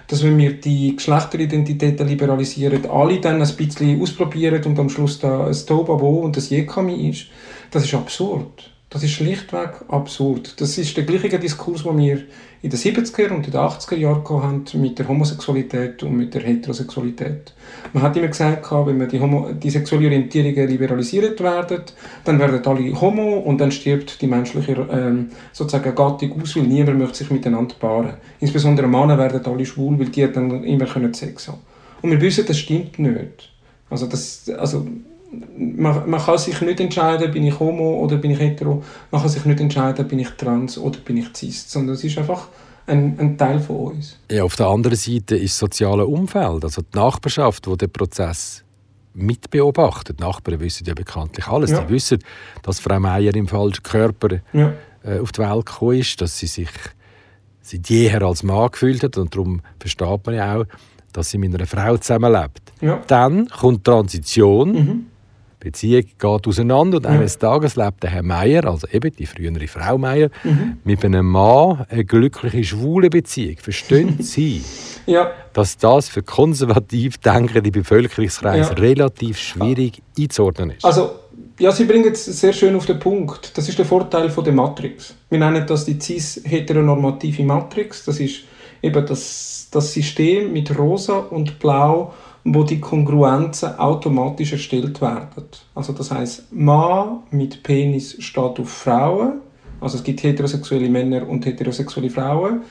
dass 0.07 0.21
wenn 0.21 0.37
wir 0.37 0.59
die 0.59 0.97
Geschlechteridentitäten 0.97 2.05
liberalisieren, 2.05 2.89
alle 2.89 3.21
dann 3.21 3.41
ein 3.41 3.55
bisschen 3.55 4.01
ausprobieren 4.01 4.61
und 4.65 4.77
am 4.77 4.89
Schluss 4.89 5.19
da 5.19 5.47
ein 5.47 5.55
Tobabo 5.65 6.19
und 6.25 6.35
ein 6.35 6.43
Jekami 6.43 7.09
ist, 7.09 7.27
das 7.71 7.85
ist 7.85 7.93
absurd. 7.93 8.69
Das 8.89 9.03
ist 9.03 9.11
schlichtweg 9.11 9.71
absurd. 9.89 10.61
Das 10.61 10.77
ist 10.77 10.95
der 10.95 11.03
gleiche 11.03 11.37
Diskurs, 11.37 11.83
den 11.83 11.97
wir 11.97 12.23
in 12.61 12.69
den 12.69 12.79
70er 12.79 13.31
und 13.31 13.45
in 13.45 13.51
den 13.51 13.59
80er 13.59 13.97
Jahren 13.97 14.23
haben 14.29 14.63
mit 14.75 14.97
der 14.97 15.09
Homosexualität 15.09 16.01
und 16.03 16.15
mit 16.15 16.33
der 16.33 16.43
Heterosexualität. 16.43 17.53
Man 17.91 18.01
hat 18.01 18.15
immer 18.15 18.27
gesagt, 18.27 18.71
wenn 18.71 18.97
man 18.97 19.09
die, 19.09 19.19
Homo 19.19 19.51
die 19.51 19.69
sexuelle 19.69 20.05
Orientierungen 20.07 20.69
liberalisiert 20.69 21.41
werden, 21.41 21.81
dann 22.23 22.39
werden 22.39 22.65
alle 22.65 23.01
Homo 23.01 23.39
und 23.39 23.57
dann 23.59 23.71
stirbt 23.71 24.21
die 24.21 24.27
menschliche 24.27 24.87
ähm, 24.89 25.31
sozusagen 25.51 25.93
Gattung 25.93 26.41
aus, 26.41 26.55
weil 26.55 26.63
niemand 26.63 26.97
möchte 26.97 27.17
sich 27.17 27.29
miteinander 27.29 27.75
paaren. 27.77 28.13
Insbesondere 28.39 28.87
Männer 28.87 29.17
werden 29.17 29.45
alle 29.45 29.65
schwul, 29.65 29.99
weil 29.99 30.07
die 30.07 30.31
dann 30.31 30.63
immer 30.63 30.85
können 30.85 31.13
Sex 31.13 31.49
haben. 31.49 31.59
Und 32.01 32.11
wir 32.11 32.21
wissen, 32.21 32.45
das 32.47 32.57
stimmt 32.57 32.97
nicht. 32.99 33.51
Also 33.89 34.07
das, 34.07 34.49
also 34.57 34.87
man, 35.31 36.09
man, 36.09 36.21
kann 36.21 36.37
sich 36.37 36.61
nicht 36.61 36.79
entscheiden, 36.79 37.31
bin 37.31 37.43
ich 37.43 37.59
homo 37.59 37.99
oder 38.03 38.17
bin 38.17 38.31
ich 38.31 38.39
hetero. 38.39 38.83
Man 39.11 39.21
kann 39.21 39.29
sich 39.29 39.45
nicht 39.45 39.59
entscheiden, 39.59 40.07
bin 40.07 40.19
ich 40.19 40.29
trans 40.31 40.77
oder 40.77 40.99
bin 40.99 41.17
ich 41.17 41.35
cis. 41.35 41.69
Sondern 41.69 41.95
es 41.95 42.03
ist 42.03 42.17
einfach 42.17 42.47
ein, 42.85 43.19
ein, 43.19 43.37
Teil 43.37 43.59
von 43.59 43.93
uns. 43.93 44.17
Ja, 44.31 44.43
auf 44.43 44.55
der 44.55 44.67
anderen 44.67 44.95
Seite 44.95 45.35
ist 45.35 45.53
das 45.53 45.59
soziale 45.59 46.05
Umfeld, 46.05 46.63
also 46.63 46.81
die 46.81 46.97
Nachbarschaft, 46.97 47.67
wo 47.67 47.75
der 47.75 47.87
Prozess 47.87 48.63
mitbeobachtet. 49.13 50.19
Die 50.19 50.23
Nachbarn 50.23 50.59
wissen 50.59 50.85
ja 50.85 50.93
bekanntlich 50.93 51.47
alles. 51.47 51.71
Ja. 51.71 51.81
Die 51.81 51.89
wissen, 51.93 52.19
dass 52.63 52.79
Frau 52.79 52.99
Meier 52.99 53.35
im 53.35 53.47
falschen 53.47 53.83
Körper 53.83 54.39
ja. 54.53 54.73
äh, 55.03 55.19
auf 55.19 55.31
die 55.31 55.41
Welt 55.41 55.65
gekommen 55.65 55.99
ist, 55.99 56.21
dass 56.21 56.37
sie 56.37 56.47
sich 56.47 56.69
seit 57.61 57.89
jeher 57.89 58.21
als 58.21 58.43
Mann 58.43 58.71
gefühlt 58.71 59.03
hat 59.03 59.17
und 59.17 59.35
darum 59.35 59.61
versteht 59.79 60.25
man 60.25 60.35
ja 60.35 60.55
auch, 60.55 60.65
dass 61.11 61.31
sie 61.31 61.37
mit 61.37 61.53
einer 61.53 61.65
Frau 61.65 61.97
zusammenlebt. 61.97 62.61
Ja. 62.79 63.01
Dann 63.07 63.49
kommt 63.49 63.79
die 63.79 63.91
Transition. 63.91 64.71
Mhm 64.71 65.05
Beziehung 65.59 66.03
geht 66.03 66.47
auseinander 66.47 66.97
und 66.97 67.05
ja. 67.05 67.11
eines 67.11 67.37
Tages 67.37 67.75
lebt 67.75 68.03
der 68.03 68.11
Herr 68.11 68.23
Meier, 68.23 68.65
also 68.65 68.87
eben 68.91 69.15
die 69.15 69.25
frühere 69.25 69.67
Frau 69.67 69.97
Meier, 69.97 70.29
mhm. 70.43 70.77
mit 70.83 71.03
einem 71.03 71.27
Mann 71.27 71.85
eine 71.89 72.05
glückliche 72.05 72.63
schwule 72.63 73.09
Beziehung. 73.09 73.57
Verstehen 73.57 74.17
Sie, 74.19 74.61
ja. 75.05 75.31
dass 75.53 75.77
das 75.77 76.09
für 76.09 76.21
konservativ 76.21 77.17
denkende 77.17 77.71
Bevölkerungskreise 77.71 78.71
ja. 78.71 78.77
relativ 78.77 79.39
schwierig 79.39 80.01
einzuordnen 80.17 80.71
ist? 80.71 80.85
Also, 80.85 81.11
ja, 81.59 81.71
Sie 81.71 81.85
bringen 81.85 82.13
es 82.13 82.25
sehr 82.25 82.53
schön 82.53 82.75
auf 82.75 82.85
den 82.85 82.99
Punkt. 82.99 83.57
Das 83.57 83.67
ist 83.67 83.79
der 83.79 83.85
Vorteil 83.85 84.29
von 84.29 84.43
der 84.43 84.53
Matrix. 84.53 85.15
Wir 85.29 85.39
nennen 85.39 85.65
das 85.65 85.85
die 85.85 85.99
cis-heteronormative 85.99 87.43
Matrix. 87.43 88.05
Das 88.05 88.19
ist 88.19 88.41
eben 88.81 89.05
das, 89.05 89.67
das 89.71 89.91
System 89.91 90.53
mit 90.53 90.77
rosa 90.77 91.17
und 91.17 91.57
blau 91.57 92.13
wo 92.53 92.63
die 92.63 92.79
Kongruenzen 92.79 93.77
automatisch 93.77 94.53
erstellt 94.53 95.01
werden. 95.01 95.27
Also 95.75 95.93
das 95.93 96.11
heißt, 96.11 96.53
Mann 96.53 97.19
mit 97.31 97.61
Penis 97.63 98.15
steht 98.19 98.59
auf 98.59 98.69
Frauen, 98.69 99.41
also 99.81 99.97
es 99.97 100.03
gibt 100.03 100.23
heterosexuelle 100.23 100.89
Männer 100.89 101.27
und 101.27 101.45
heterosexuelle 101.45 102.09
Frauen. 102.09 102.61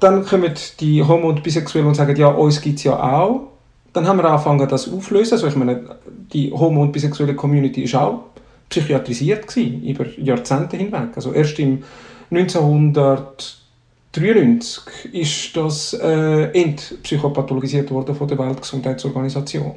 Dann 0.00 0.24
kommen 0.24 0.52
die 0.80 1.02
Homo- 1.02 1.28
und 1.28 1.42
Bisexuellen 1.42 1.88
und 1.88 1.94
sagen, 1.94 2.16
ja, 2.16 2.28
uns 2.28 2.60
gibt 2.60 2.78
es 2.78 2.84
ja 2.84 2.98
auch. 2.98 3.48
Dann 3.92 4.06
haben 4.06 4.18
wir 4.18 4.24
angefangen, 4.24 4.68
das 4.68 4.90
aufzulösen. 4.90 5.34
Also 5.34 5.48
ich 5.48 5.56
meine, 5.56 5.96
die 6.32 6.52
Homo- 6.52 6.82
und 6.82 6.92
bisexuelle 6.92 7.34
Community 7.34 7.82
ist 7.82 7.96
auch 7.96 8.20
psychiatrisiert 8.68 9.48
gewesen, 9.48 9.82
über 9.82 10.06
Jahrzehnte 10.18 10.76
hinweg. 10.76 11.10
Also 11.16 11.32
erst 11.32 11.58
im 11.58 11.82
1900 12.30 13.58
1993 14.20 15.14
ist 15.14 15.56
das 15.56 15.94
äh, 15.94 16.50
entpsychopathologisiert 16.52 17.90
worden 17.90 18.14
von 18.14 18.28
der 18.28 18.38
Weltgesundheitsorganisation. 18.38 19.74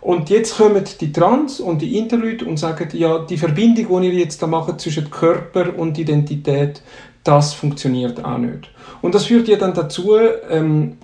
Und 0.00 0.30
jetzt 0.30 0.56
kommen 0.56 0.84
die 1.00 1.12
Trans- 1.12 1.60
und 1.60 1.80
die 1.80 1.96
Interleute 1.96 2.44
und 2.44 2.58
sagen, 2.58 2.88
ja, 2.92 3.20
die 3.20 3.36
Verbindung, 3.36 4.02
die 4.02 4.08
ihr 4.08 4.14
jetzt 4.14 4.42
da 4.42 4.48
macht 4.48 4.80
zwischen 4.80 5.08
Körper 5.10 5.78
und 5.78 5.96
Identität, 5.96 6.82
das 7.22 7.54
funktioniert 7.54 8.24
auch 8.24 8.38
nicht. 8.38 8.68
Und 9.00 9.14
das 9.14 9.26
führt 9.26 9.46
ja 9.46 9.56
dann 9.56 9.74
dazu, 9.74 10.16
ähm, 10.50 10.96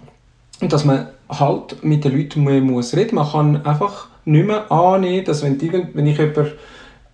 dass 0.61 0.85
man 0.85 1.09
halt 1.29 1.85
mit 1.85 2.05
den 2.05 2.17
Leuten 2.17 2.43
mehr 2.43 2.61
muss 2.61 2.97
reden. 2.97 3.17
Man 3.17 3.31
kann 3.31 3.65
einfach 3.65 4.09
nicht 4.25 4.47
mehr 4.47 4.71
annehmen, 4.73 5.25
dass 5.25 5.43
wenn, 5.43 5.61
wenn 5.61 6.07
ich 6.07 6.19
jemanden 6.19 6.53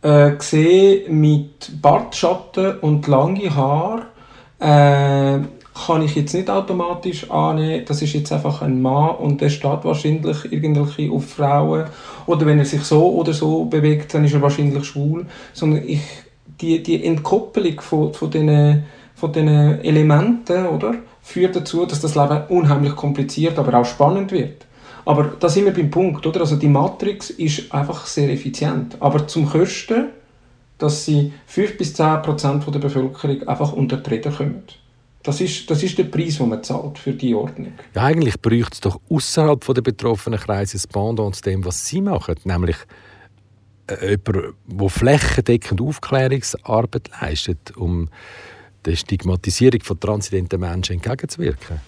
äh, 0.03 0.33
sehe 0.39 1.09
mit 1.11 1.83
Bartschatten 1.83 2.79
und 2.79 3.07
lange 3.07 3.55
Haare, 3.55 4.07
äh, 4.59 5.39
kann 5.87 6.03
ich 6.03 6.15
jetzt 6.15 6.35
nicht 6.35 6.49
automatisch 6.49 7.31
annehmen, 7.31 7.85
das 7.87 8.01
ist 8.01 8.13
jetzt 8.13 8.33
einfach 8.33 8.63
ein 8.63 8.81
Mann 8.81 9.17
und 9.17 9.41
der 9.41 9.51
steht 9.51 9.85
wahrscheinlich 9.85 10.53
irgendwie 10.53 11.11
auf 11.11 11.27
Frauen. 11.27 11.87
Oder 12.27 12.47
wenn 12.47 12.59
er 12.59 12.65
sich 12.65 12.83
so 12.83 13.13
oder 13.15 13.33
so 13.33 13.65
bewegt, 13.65 14.15
dann 14.15 14.25
ist 14.25 14.35
er 14.35 14.43
wahrscheinlich 14.43 14.85
schwul. 14.85 15.27
Sondern 15.53 15.83
ich, 15.87 16.01
die, 16.61 16.83
die 16.83 17.05
Entkoppelung 17.05 17.81
von, 17.81 18.15
von 18.15 18.31
diesen 18.31 18.85
von 19.15 19.33
den 19.33 19.49
Elementen 19.49 20.67
oder, 20.67 20.97
führt 21.23 21.57
dazu, 21.57 21.87
dass 21.87 22.01
das 22.01 22.15
Leben 22.15 22.43
unheimlich 22.49 22.97
kompliziert, 22.97 23.59
aber 23.59 23.79
auch 23.79 23.85
spannend 23.85 24.33
wird. 24.33 24.67
Aber 25.05 25.33
da 25.39 25.49
sind 25.49 25.67
wir 25.67 25.73
beim 25.73 25.91
Punkt, 25.91 26.27
oder? 26.27 26.41
Also 26.41 26.57
die 26.57 26.69
Matrix 26.69 27.31
ist 27.31 27.73
einfach 27.73 28.07
sehr 28.07 28.31
effizient. 28.31 28.97
Aber 29.01 29.27
zum 29.27 29.49
Kosten 29.49 30.07
dass 30.79 31.05
sie 31.05 31.33
5 31.47 31.79
bis 31.79 31.95
10 31.95 32.23
Prozent 32.23 32.65
der 32.67 32.79
Bevölkerung 32.79 33.47
einfach 33.49 33.73
unter 33.73 33.97
die 33.97 34.11
Räder 34.11 34.31
kommen. 34.31 34.63
Das 35.23 35.41
ist, 35.41 35.71
das 35.71 35.83
ist 35.83 35.97
der 35.97 36.05
Preis, 36.05 36.37
den 36.37 36.51
man 36.51 36.63
zahlt 36.63 36.99
für 36.99 37.13
die 37.13 37.35
Ordnung. 37.35 37.73
Ja, 37.95 38.03
eigentlich 38.03 38.41
bräuchte 38.41 38.73
es 38.73 38.81
doch 38.81 39.01
außerhalb 39.09 39.65
der 39.75 39.81
betroffenen 39.81 40.39
Kreise 40.39 40.75
das 40.75 40.87
Pendant 40.87 41.37
zu 41.37 41.43
dem, 41.43 41.65
was 41.65 41.87
sie 41.87 42.03
machen, 42.03 42.35
nämlich 42.45 42.77
äh, 43.87 44.11
jemand, 44.11 44.55
der 44.67 44.89
flächendeckend 44.91 45.81
Aufklärungsarbeit 45.81 47.11
leistet, 47.23 47.75
um 47.77 48.11
der 48.85 48.97
Stigmatisierung 48.97 49.81
von 49.83 49.99
transidenten 49.99 50.61
Menschen 50.61 50.97
entgegenzuwirken? 50.97 51.81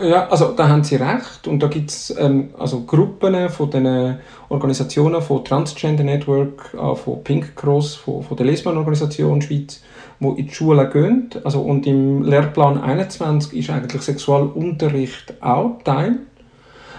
Ja, 0.00 0.26
also 0.28 0.52
da 0.52 0.68
haben 0.68 0.82
Sie 0.82 0.96
recht. 0.96 1.46
Und 1.46 1.62
da 1.62 1.68
gibt 1.68 1.90
es 1.90 2.14
ähm, 2.18 2.50
also 2.58 2.80
Gruppen 2.80 3.48
von 3.48 3.70
den 3.70 4.18
Organisationen 4.48 5.22
von 5.22 5.44
Transgender 5.44 6.02
Network, 6.02 6.74
äh, 6.74 6.96
von 6.96 7.22
Pink 7.22 7.54
Cross, 7.54 7.94
von, 7.94 8.24
von 8.24 8.36
der 8.36 8.46
Lesbenorganisation 8.46 9.40
Schweiz, 9.40 9.82
die 10.18 10.26
in 10.26 10.46
die 10.48 10.52
Schule 10.52 10.90
gehen. 10.90 11.30
Also, 11.44 11.60
und 11.60 11.86
im 11.86 12.24
Lehrplan 12.24 12.80
21 12.82 13.56
ist 13.56 13.70
eigentlich 13.70 14.02
Sexualunterricht 14.02 15.40
auch 15.40 15.78
Teil. 15.84 16.18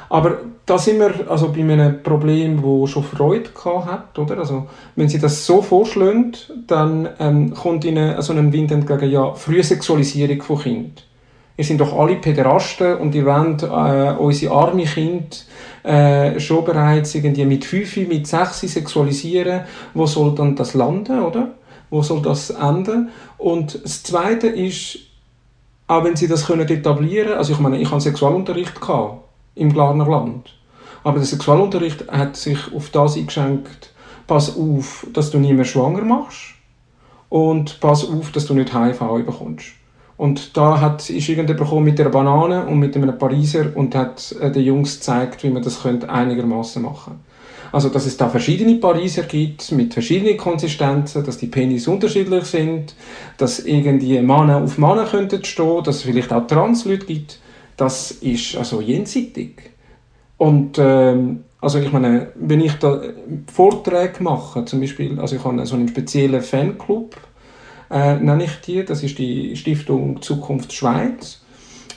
Aber 0.07 0.37
da 0.65 0.77
sind 0.77 0.99
wir 0.99 1.29
also 1.29 1.51
bei 1.51 1.63
einem 1.63 2.01
Problem, 2.01 2.63
wo 2.63 2.87
schon 2.87 3.03
Freude 3.03 3.49
hat, 3.65 4.17
oder? 4.17 4.37
Also, 4.37 4.67
wenn 4.95 5.09
Sie 5.09 5.19
das 5.19 5.45
so 5.45 5.61
vorschlagen, 5.61 6.31
dann 6.65 7.09
ähm, 7.19 7.53
kommt 7.53 7.83
Ihnen 7.83 8.21
so 8.21 8.31
ein 8.31 8.53
Wind 8.53 8.71
entgegen, 8.71 9.11
ja, 9.11 9.33
frühe 9.33 9.63
Sexualisierung 9.63 10.41
von 10.41 10.59
Kindern 10.59 10.93
ihr 11.57 11.63
sind 11.63 11.79
doch 11.79 11.97
alle 11.97 12.15
Päderasten 12.15 12.97
und 12.97 13.15
ihr 13.15 13.25
wollt 13.25 13.63
äh, 13.63 14.17
unsere 14.17 14.53
arme 14.53 14.83
Kinder 14.83 15.37
äh, 15.83 16.39
schon 16.39 16.65
bereits 16.65 17.15
irgendwie 17.15 17.45
mit 17.45 17.65
5, 17.65 18.07
mit 18.07 18.27
6 18.27 18.61
sexualisieren. 18.61 19.61
Wo 19.93 20.05
soll 20.05 20.35
dann 20.35 20.55
das 20.55 20.73
landen, 20.73 21.21
oder? 21.21 21.51
Wo 21.89 22.01
soll 22.01 22.21
das 22.21 22.49
enden? 22.49 23.09
Und 23.37 23.83
das 23.83 24.03
Zweite 24.03 24.47
ist, 24.47 24.99
auch 25.87 26.03
wenn 26.03 26.15
sie 26.15 26.27
das 26.27 26.47
können 26.47 26.67
etablieren 26.67 27.33
also 27.33 27.53
ich 27.53 27.59
meine, 27.59 27.77
ich 27.77 27.91
habe 27.91 28.01
Sexualunterricht 28.01 28.81
gehabt, 28.81 29.23
im 29.53 29.71
Glarner 29.71 30.09
Land. 30.09 30.55
Aber 31.03 31.19
der 31.19 31.27
Sexualunterricht 31.27 32.11
hat 32.11 32.35
sich 32.35 32.57
auf 32.73 32.89
das 32.89 33.15
eingeschränkt, 33.15 33.91
pass 34.25 34.57
auf, 34.57 35.05
dass 35.13 35.29
du 35.29 35.37
nie 35.37 35.53
mehr 35.53 35.65
schwanger 35.65 36.03
machst 36.03 36.55
und 37.29 37.79
pass 37.79 38.03
auf, 38.09 38.31
dass 38.31 38.47
du 38.47 38.55
nicht 38.55 38.73
HIV 38.73 38.99
bekommst. 39.23 39.67
Und 40.17 40.55
da 40.55 40.79
hat, 40.79 41.09
ist 41.09 41.27
irgendjemand 41.27 41.83
mit 41.83 41.99
einer 41.99 42.09
Banane 42.09 42.65
und 42.65 42.79
mit 42.79 42.95
einem 42.95 43.17
Pariser 43.17 43.75
und 43.75 43.95
hat 43.95 44.33
äh, 44.39 44.49
den 44.49 44.63
Jungs 44.63 44.95
gezeigt, 44.95 45.43
wie 45.43 45.49
man 45.49 45.61
das 45.61 45.85
einigermaßen 45.85 46.81
machen 46.81 47.19
Also, 47.73 47.89
dass 47.89 48.05
es 48.05 48.15
da 48.15 48.29
verschiedene 48.29 48.75
Pariser 48.75 49.23
gibt, 49.23 49.73
mit 49.73 49.93
verschiedenen 49.93 50.37
Konsistenzen, 50.37 51.25
dass 51.25 51.37
die 51.37 51.47
Penis 51.47 51.87
unterschiedlich 51.87 52.45
sind, 52.45 52.95
dass 53.37 53.59
irgendwie 53.59 54.19
Männer 54.21 54.63
auf 54.63 54.77
Männer 54.77 55.05
könnten 55.05 55.43
stehen, 55.43 55.83
dass 55.83 55.97
es 55.97 56.03
vielleicht 56.03 56.31
auch 56.31 56.47
Transleute 56.47 57.05
gibt, 57.05 57.39
das 57.75 58.11
ist 58.11 58.55
also 58.55 58.79
jenseitig. 58.79 59.71
Und 60.37 60.77
ähm, 60.79 61.43
also 61.59 61.79
ich 61.79 61.91
meine, 61.91 62.31
wenn 62.35 62.61
ich 62.61 62.73
da 62.75 63.01
Vorträge 63.51 64.23
mache, 64.23 64.63
zum 64.65 64.79
Beispiel, 64.79 65.19
also 65.19 65.35
ich 65.35 65.43
habe 65.43 65.65
so 65.65 65.75
einen 65.75 65.87
speziellen 65.87 66.41
Fanclub, 66.41 67.17
äh, 67.89 68.15
nenne 68.15 68.45
ich 68.45 68.61
die. 68.65 68.85
Das 68.85 69.03
ist 69.03 69.17
die 69.17 69.55
Stiftung 69.55 70.21
Zukunft 70.21 70.73
Schweiz. 70.73 71.41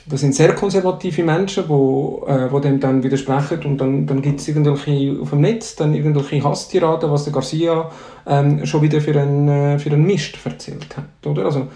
Das 0.09 0.21
sind 0.21 0.33
sehr 0.33 0.55
konservative 0.55 1.23
Menschen, 1.23 1.65
die 1.65 1.69
wo, 1.69 2.25
äh, 2.27 2.51
wo 2.51 2.59
dem 2.59 2.79
dann 2.79 3.03
widersprechen 3.03 3.63
und 3.65 3.77
dann, 3.77 4.07
dann 4.07 4.23
gibt 4.23 4.39
es 4.39 4.47
irgendwelche 4.47 5.21
auf 5.21 5.29
dem 5.29 5.41
Netz 5.41 5.75
dann 5.75 5.93
irgendwelche 5.93 6.43
Hasstiraden, 6.43 7.11
was 7.11 7.25
der 7.25 7.33
Garcia 7.33 7.91
ähm, 8.25 8.65
schon 8.65 8.81
wieder 8.81 9.01
für 9.01 9.19
einen, 9.19 9.47
äh, 9.47 9.77
für 9.77 9.91
einen 9.91 10.05
Mist 10.05 10.39
erzählt 10.43 10.97
hat. 10.97 11.27
Oder? 11.27 11.45
Also 11.45 11.67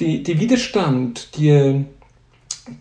die, 0.00 0.22
die 0.22 0.40
Widerstand, 0.40 1.36
die, 1.36 1.84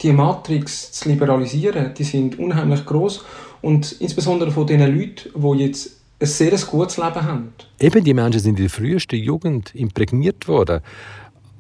die 0.02 0.14
Matrix 0.14 0.94
zu 0.94 1.10
liberalisieren, 1.10 1.94
die 1.94 2.06
sind 2.06 2.40
unheimlich 2.40 2.86
groß 2.86 3.26
und 3.62 3.92
insbesondere 4.00 4.52
von 4.52 4.66
den 4.66 4.80
Leuten, 4.80 5.30
die 5.36 5.64
jetzt 5.64 6.01
ein 6.22 6.28
sehr 6.28 6.58
gutes 6.58 6.98
Leben 6.98 7.24
haben. 7.24 7.54
Eben, 7.80 8.04
die 8.04 8.14
Menschen 8.14 8.40
sind 8.40 8.60
in 8.60 8.66
der 8.66 8.70
frühesten 8.70 9.20
Jugend 9.20 9.74
imprägniert 9.74 10.48
worden, 10.48 10.82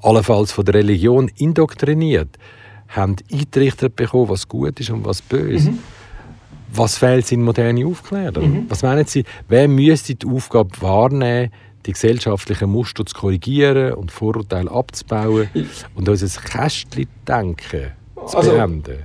allenfalls 0.02 0.52
von 0.52 0.66
der 0.66 0.76
Religion 0.76 1.30
indoktriniert, 1.38 2.38
haben 2.90 3.16
eingerichtet 3.32 3.96
bekommen, 3.96 4.30
was 4.30 4.48
gut 4.48 4.80
ist 4.80 4.90
und 4.90 5.06
was 5.06 5.22
böse. 5.22 5.72
Mhm. 5.72 5.80
Was 6.74 6.98
fehlt 6.98 7.30
in 7.32 7.44
moderne 7.44 7.86
Aufklärung? 7.86 8.52
Mhm. 8.52 8.66
Was 8.70 8.82
meinen 8.84 9.06
Sie, 9.06 9.26
wer 9.50 9.68
müsste 9.68 10.16
die 10.16 10.28
Aufgabe 10.28 10.70
wahrnehmen, 10.80 11.52
die 11.86 11.94
gesellschaftlichen 11.94 12.70
Muster 12.70 13.06
zu 13.06 13.16
korrigieren 13.16 13.94
und 13.94 14.12
Vorurteile 14.12 14.72
abzubauen 14.72 15.50
und 15.96 16.08
unser 16.08 16.28
Kästchen-Denken 16.42 17.92
zu 18.28 18.38
also, 18.38 18.52
beenden? 18.52 19.00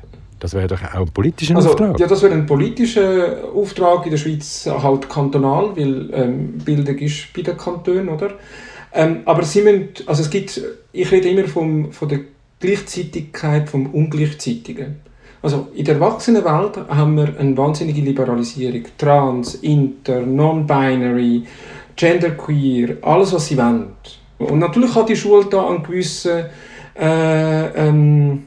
Das 0.47 0.55
wäre 0.55 0.69
doch 0.69 0.81
auch 0.95 1.01
ein 1.01 1.09
politischer 1.09 1.57
also, 1.57 1.71
Auftrag. 1.71 1.99
Ja, 1.99 2.07
das 2.07 2.23
wäre 2.23 2.33
ein 2.33 2.47
politischer 2.47 3.39
Auftrag 3.53 4.05
in 4.05 4.13
der 4.13 4.19
Schweiz 4.19 4.65
halt 4.65 5.09
kantonal, 5.09 5.77
weil 5.77 6.09
ähm, 6.13 6.59
Bildung 6.65 6.97
ist 6.99 7.33
bei 7.35 7.43
den 7.43 7.57
Kantonen, 7.57 8.09
oder? 8.09 8.31
Ähm, 8.93 9.23
aber 9.25 9.43
sie 9.43 9.63
müssen, 9.63 9.89
also 10.07 10.23
es 10.23 10.31
gibt, 10.31 10.61
ich 10.93 11.11
rede 11.11 11.29
immer 11.31 11.49
vom, 11.49 11.91
von 11.91 12.09
der 12.09 12.21
Gleichzeitigkeit 12.61 13.69
vom 13.69 13.87
Ungleichzeitigen. 13.87 15.01
Also 15.43 15.67
in 15.75 15.85
der 15.85 15.97
Erwachsenenwelt 15.97 16.77
haben 16.91 17.17
wir 17.17 17.35
eine 17.41 17.57
wahnsinnige 17.57 18.03
Liberalisierung. 18.03 18.85
Trans, 18.97 19.57
Inter, 19.57 20.21
Non-Binary, 20.21 21.43
Genderqueer, 21.97 22.99
alles 23.03 23.33
was 23.33 23.49
sie 23.49 23.59
wollen. 23.59 23.89
Und 24.39 24.61
natürlich 24.61 24.95
hat 24.95 25.09
die 25.09 25.17
Schule 25.17 25.47
da 25.51 25.67
einen 25.69 25.83
gewissen 25.83 26.45
äh, 26.97 27.89
ähm, 27.89 28.45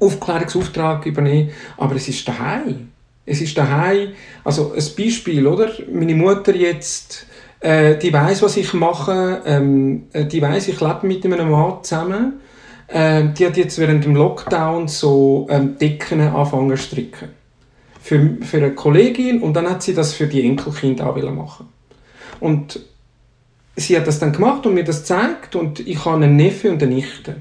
Aufklärungsauftrag 0.00 1.06
übernehmen, 1.06 1.50
aber 1.76 1.96
es 1.96 2.08
ist 2.08 2.26
daheim. 2.26 2.90
Es 3.24 3.40
ist 3.40 3.56
daheim. 3.56 4.10
Also 4.44 4.72
ein 4.72 4.84
Beispiel, 4.96 5.46
oder? 5.46 5.70
Meine 5.92 6.14
Mutter 6.14 6.54
jetzt, 6.54 7.26
äh, 7.60 7.96
die 7.96 8.12
weiß, 8.12 8.42
was 8.42 8.56
ich 8.56 8.72
mache. 8.72 9.42
Ähm, 9.44 10.06
äh, 10.12 10.24
die 10.24 10.40
weiß, 10.40 10.68
ich 10.68 10.80
lebe 10.80 11.06
mit 11.06 11.24
einem 11.24 11.50
Mann 11.50 11.82
zusammen. 11.82 12.40
Äh, 12.88 13.28
die 13.36 13.46
hat 13.46 13.56
jetzt 13.56 13.78
während 13.78 14.04
dem 14.04 14.16
Lockdown 14.16 14.88
so 14.88 15.46
ähm, 15.50 15.76
Decken 15.78 16.20
angefangen 16.20 16.70
zu 16.70 16.82
stricken. 16.82 17.28
Für, 18.00 18.38
für 18.40 18.56
eine 18.56 18.74
Kollegin 18.74 19.42
und 19.42 19.54
dann 19.54 19.68
hat 19.68 19.82
sie 19.82 19.92
das 19.92 20.14
für 20.14 20.26
die 20.26 20.42
Enkelkinder 20.42 21.10
auch 21.10 21.30
machen. 21.30 21.68
Und 22.40 22.80
sie 23.76 23.96
hat 23.96 24.06
das 24.06 24.18
dann 24.18 24.32
gemacht 24.32 24.64
und 24.64 24.74
mir 24.74 24.84
das 24.84 25.00
gezeigt 25.00 25.54
und 25.56 25.80
ich 25.80 26.04
habe 26.04 26.16
einen 26.16 26.36
Neffe 26.36 26.70
und 26.70 26.82
eine 26.82 26.94
Nichte. 26.94 27.36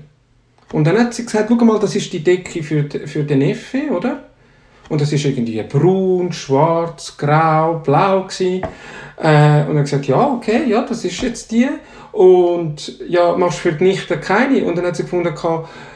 Und 0.73 0.85
dann 0.85 0.97
hat 0.97 1.13
sie 1.13 1.23
gesagt, 1.23 1.49
schau 1.49 1.65
mal, 1.65 1.79
das 1.79 1.95
ist 1.95 2.11
die 2.11 2.23
Decke 2.23 2.61
für, 2.61 2.85
für 3.05 3.23
den 3.23 3.39
Neffe, 3.39 3.83
oder? 3.95 4.23
Und 4.89 5.01
das 5.01 5.11
ist 5.11 5.25
irgendwie 5.25 5.61
braun, 5.63 6.31
schwarz, 6.31 7.15
grau, 7.17 7.81
blau 7.83 8.23
gewesen. 8.23 8.61
Äh, 9.21 9.65
und 9.69 9.77
hat 9.77 9.85
gesagt, 9.85 10.07
ja, 10.07 10.27
okay, 10.27 10.63
ja, 10.67 10.81
das 10.81 11.03
ist 11.03 11.21
jetzt 11.21 11.51
die. 11.51 11.67
Und 12.11 12.99
ja, 13.07 13.35
machst 13.35 13.59
für 13.59 13.73
die 13.73 13.83
Nichte 13.83 14.17
keine? 14.17 14.63
Und 14.63 14.77
dann 14.77 14.85
hat 14.85 14.95
sie 14.95 15.03
gefunden, 15.03 15.33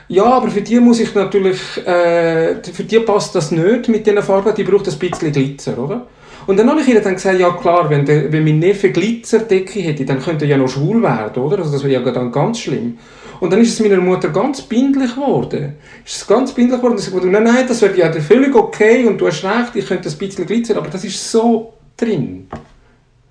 ja, 0.07 0.25
aber 0.25 0.49
für 0.49 0.61
die 0.61 0.79
muss 0.79 0.99
ich 0.99 1.15
natürlich, 1.15 1.59
äh, 1.85 2.55
für 2.61 2.83
die 2.83 2.99
passt 2.99 3.33
das 3.33 3.51
nicht 3.51 3.87
mit 3.87 4.05
diesen 4.05 4.21
Farben, 4.21 4.53
die 4.53 4.63
braucht 4.63 4.87
ein 4.87 4.99
bisschen 4.99 5.31
Glitzer, 5.31 5.77
oder? 5.77 6.05
Und 6.47 6.57
dann 6.57 6.69
habe 6.69 6.81
ich 6.81 6.87
ihr 6.87 7.01
dann 7.01 7.13
gesagt, 7.13 7.39
ja 7.39 7.51
klar, 7.51 7.89
wenn, 7.89 8.05
der, 8.05 8.31
wenn 8.31 8.43
mein 8.43 8.59
Neffe 8.59 8.91
Glitzerdecke 8.91 9.79
hätte, 9.79 10.05
dann 10.05 10.19
könnte 10.19 10.45
er 10.45 10.51
ja 10.51 10.57
noch 10.57 10.67
schwul 10.67 11.01
werden, 11.01 11.41
oder? 11.41 11.59
Also 11.59 11.71
das 11.71 11.83
wäre 11.83 12.03
ja 12.03 12.11
dann 12.11 12.31
ganz 12.31 12.59
schlimm. 12.59 12.97
Und 13.41 13.51
dann 13.51 13.59
ist 13.59 13.73
es 13.73 13.79
meiner 13.79 13.99
Mutter 13.99 14.29
ganz 14.29 14.61
bindlich 14.61 15.15
geworden. 15.15 15.73
Ist 16.05 16.17
es 16.17 16.27
ganz 16.27 16.53
bindlich 16.53 16.79
geworden. 16.79 16.99
Sie 16.99 17.09
gesagt, 17.09 17.25
nein, 17.25 17.43
nein, 17.43 17.65
das 17.67 17.81
wäre 17.81 17.97
ja 17.97 18.11
völlig 18.13 18.53
okay 18.55 19.03
und 19.07 19.19
du 19.19 19.25
hast 19.25 19.43
recht, 19.43 19.75
ich 19.75 19.87
könnte 19.87 20.09
ein 20.09 20.17
bisschen 20.17 20.45
glitzern, 20.45 20.77
aber 20.77 20.89
das 20.89 21.03
ist 21.03 21.31
so 21.31 21.73
drin. 21.97 22.47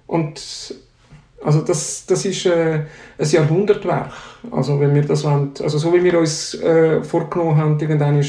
Und 0.09 0.75
also 1.45 1.61
das, 1.61 2.05
das 2.07 2.25
ist 2.25 2.45
äh, 2.45 2.81
ein 3.19 3.31
Jahrhundertwerk. 3.31 4.13
Also 4.51 4.81
wenn 4.81 4.97
wir 4.97 5.03
das 5.03 5.23
wollen, 5.23 5.53
also 5.63 5.79
so 5.79 5.95
wie 5.95 6.03
wir 6.03 6.19
uns 6.19 6.55
äh, 6.55 7.05
vorgenommen 7.05 7.57
haben, 7.57 7.79
irgendwann 7.79 8.21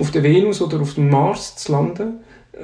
auf 0.00 0.10
der 0.10 0.22
Venus 0.22 0.62
oder 0.62 0.80
auf 0.80 0.94
dem 0.94 1.10
Mars 1.10 1.56
zu 1.56 1.72
landen, 1.72 2.20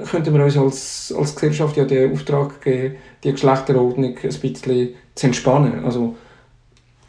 könnten 0.09 0.33
wir 0.33 0.43
uns 0.43 0.57
als, 0.57 1.13
als 1.15 1.35
Gesellschaft 1.35 1.77
ja 1.77 1.85
den 1.85 2.13
Auftrag 2.13 2.59
geben, 2.61 2.95
die 3.23 3.31
Geschlechterordnung 3.31 4.17
ein 4.17 4.39
bisschen 4.41 4.95
zu 5.13 5.27
entspannen. 5.27 5.85
Also 5.85 6.15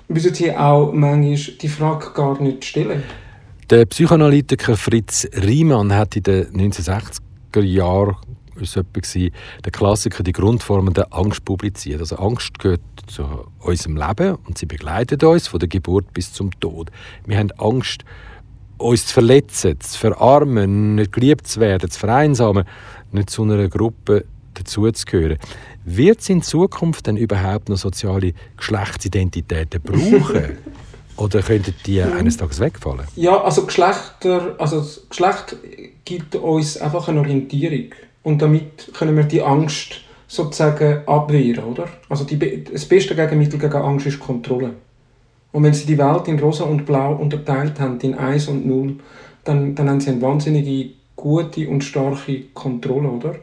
müssen 0.09 0.35
Sie 0.35 0.55
auch 0.55 0.93
manchmal 0.93 1.57
die 1.61 1.69
Frage 1.69 2.11
gar 2.13 2.41
nicht 2.41 2.65
stellen? 2.65 3.03
Der 3.71 3.85
Psychoanalytiker 3.87 4.77
Fritz 4.77 5.29
Riemann 5.43 5.93
hat 5.93 6.17
in 6.17 6.23
den 6.23 6.47
1960er 6.53 7.63
Jahren 7.63 8.17
der 8.59 9.73
Klassiker 9.73 10.23
die 10.23 10.33
Grundformen 10.33 10.95
der 10.95 11.13
Angst 11.13 11.45
publiziert. 11.45 12.01
Also 12.01 12.17
Angst 12.17 12.59
gehört 12.59 12.81
zu 13.07 13.25
unserem 13.59 13.97
Leben 13.97 14.37
und 14.47 14.57
sie 14.57 14.67
begleitet 14.67 15.23
uns 15.25 15.49
von 15.49 15.61
der 15.61 15.69
Geburt 15.69 16.13
bis 16.13 16.33
zum 16.33 16.51
Tod. 16.61 16.91
Wir 17.27 17.39
haben 17.39 17.51
Angst, 17.59 18.05
uns 18.79 19.07
zu 19.07 19.15
verletzen, 19.15 19.81
zu 19.81 19.99
verarmen, 19.99 20.95
nicht 20.95 21.13
geliebt 21.13 21.47
zu 21.47 21.61
werden, 21.61 21.91
zu 21.91 21.99
vereinsamen, 21.99 22.65
nicht 23.13 23.31
zu 23.31 23.43
einer 23.43 23.69
Gruppe 23.69 24.25
dazuzugehören. 24.55 25.39
Wird 25.89 26.19
es 26.19 26.29
in 26.29 26.43
Zukunft 26.43 27.07
denn 27.07 27.17
überhaupt 27.17 27.69
noch 27.69 27.77
soziale 27.77 28.33
Geschlechtsidentitäten 28.57 29.81
brauchen? 29.81 30.59
Oder 31.17 31.43
könnten 31.43 31.75
die 31.87 32.03
eines 32.03 32.37
Tages 32.37 32.59
wegfallen? 32.59 33.07
Ja, 33.15 33.41
also 33.41 33.65
Geschlechter, 33.65 34.57
also 34.59 34.85
Geschlecht 35.09 35.57
gibt 36.05 36.35
uns 36.35 36.77
einfach 36.77 37.07
eine 37.07 37.21
Orientierung. 37.21 37.95
Und 38.25 38.43
damit 38.43 38.93
können 38.95 39.17
wir 39.17 39.23
die 39.23 39.41
Angst 39.41 40.01
sozusagen 40.27 41.07
abwehren, 41.07 41.63
oder? 41.63 41.85
Also 42.09 42.25
die, 42.25 42.65
das 42.65 42.85
beste 42.85 43.15
Gegenmittel 43.15 43.61
gegen 43.61 43.77
Angst 43.77 44.07
ist 44.07 44.19
Kontrolle. 44.19 44.73
Und 45.53 45.63
wenn 45.63 45.73
sie 45.73 45.87
die 45.87 45.97
Welt 45.97 46.27
in 46.27 46.41
rosa 46.41 46.65
und 46.65 46.85
blau 46.85 47.15
unterteilt 47.15 47.79
haben, 47.79 48.01
in 48.01 48.15
1 48.15 48.49
und 48.49 48.67
0, 48.67 48.97
dann, 49.45 49.77
dann 49.77 49.89
haben 49.89 50.01
sie 50.01 50.11
eine 50.11 50.21
wahnsinnige 50.21 50.91
gute 51.15 51.69
und 51.69 51.85
starke 51.85 52.43
Kontrolle, 52.53 53.09
oder? 53.09 53.37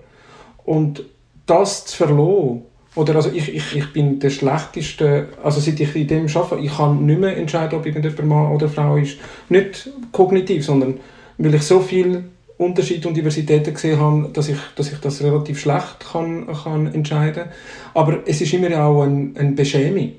Und 0.66 1.06
das 1.46 1.86
zu 1.86 1.98
verloren, 1.98 2.64
oder 2.96 3.16
also 3.16 3.32
ich, 3.32 3.54
ich, 3.54 3.76
ich 3.76 3.92
bin 3.92 4.20
der 4.20 4.30
schlechteste, 4.30 5.30
also 5.44 5.60
seit 5.60 5.80
ich 5.80 5.96
in 5.96 6.08
dem 6.08 6.28
arbeite, 6.36 6.64
ich 6.64 6.78
kann 6.78 7.06
nicht 7.06 7.20
mehr 7.20 7.36
entscheiden, 7.36 7.80
ob 7.80 7.86
irgendjemand 7.86 8.26
Mann 8.26 8.52
oder 8.52 8.70
Frau 8.70 8.98
ist. 8.98 9.18
Nicht 9.50 9.90
kognitiv, 10.12 10.64
sondern 10.64 11.00
weil 11.40 11.56
ich 11.56 11.64
so 11.64 11.80
viel 11.80 12.26
Unterschiede 12.58 13.08
und 13.08 13.18
Diversitäten 13.18 13.74
gesehen 13.74 14.00
habe, 14.00 14.30
dass 14.32 14.50
ich, 14.50 14.58
dass 14.76 14.92
ich 14.92 15.00
das 15.00 15.24
relativ 15.24 15.60
schlecht 15.60 16.06
kann, 16.12 16.48
kann 16.54 16.94
entscheiden 16.94 17.46
kann. 17.46 17.52
Aber 17.96 18.20
es 18.28 18.42
ist 18.42 18.54
immer 18.54 18.80
auch 18.80 19.02
eine, 19.02 19.32
eine 19.40 19.54
Beschämung. 19.54 20.14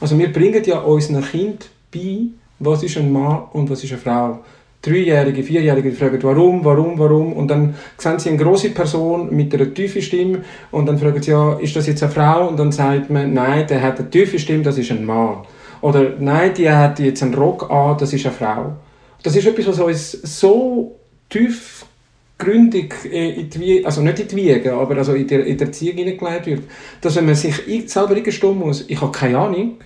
Also 0.00 0.18
wir 0.18 0.32
bringen 0.32 0.64
ja 0.64 0.78
unseren 0.78 1.22
Kind 1.22 1.68
bei, 1.92 2.28
was 2.58 2.82
ist 2.82 2.96
ein 2.96 3.12
Mann 3.12 3.42
und 3.52 3.68
was 3.68 3.84
ist 3.84 3.92
eine 3.92 4.00
Frau. 4.00 4.38
Dreijährige, 4.82 5.42
Vierjährige 5.42 5.92
fragen, 5.92 6.22
warum, 6.22 6.64
warum, 6.64 6.98
warum. 6.98 7.34
Und 7.34 7.48
dann 7.48 7.74
sehen 7.98 8.18
sie 8.18 8.30
eine 8.30 8.38
große 8.38 8.70
Person 8.70 9.34
mit 9.34 9.54
einer 9.54 9.74
tiefen 9.74 10.00
Stimme 10.00 10.40
und 10.70 10.86
dann 10.86 10.98
fragen 10.98 11.22
sie, 11.22 11.32
ja, 11.32 11.58
ist 11.58 11.76
das 11.76 11.86
jetzt 11.86 12.02
eine 12.02 12.10
Frau? 12.10 12.48
Und 12.48 12.58
dann 12.58 12.72
sagt 12.72 13.10
man, 13.10 13.34
nein, 13.34 13.66
der 13.66 13.82
hat 13.82 13.98
eine 13.98 14.08
tiefe 14.08 14.38
Stimme, 14.38 14.62
das 14.62 14.78
ist 14.78 14.90
ein 14.90 15.04
Mann. 15.04 15.38
Oder 15.82 16.14
nein, 16.18 16.54
die 16.54 16.70
hat 16.70 16.98
jetzt 16.98 17.22
einen 17.22 17.34
Rock 17.34 17.70
an, 17.70 17.96
das 17.98 18.12
ist 18.12 18.24
eine 18.24 18.34
Frau. 18.34 18.76
Das 19.22 19.36
ist 19.36 19.46
etwas, 19.46 19.66
was 19.66 19.80
uns 19.80 20.12
so 20.12 20.96
tiefgründig 21.28 22.94
in 23.10 23.50
die, 23.50 23.84
also 23.84 24.00
nicht 24.00 24.18
in 24.20 24.28
die 24.28 24.36
Wiege, 24.36 24.72
aber 24.72 24.96
also 24.96 25.12
in 25.12 25.26
der, 25.26 25.44
in 25.44 25.58
der 25.58 25.66
Erziehung 25.66 25.98
hineingelegt 25.98 26.46
wird, 26.46 26.62
dass 27.02 27.16
wenn 27.16 27.26
man 27.26 27.34
sich 27.34 27.54
selber 27.86 28.14
eingestehen 28.14 28.58
muss, 28.58 28.84
ich 28.88 29.00
habe 29.00 29.12
keine 29.12 29.38
Ahnung, 29.38 29.76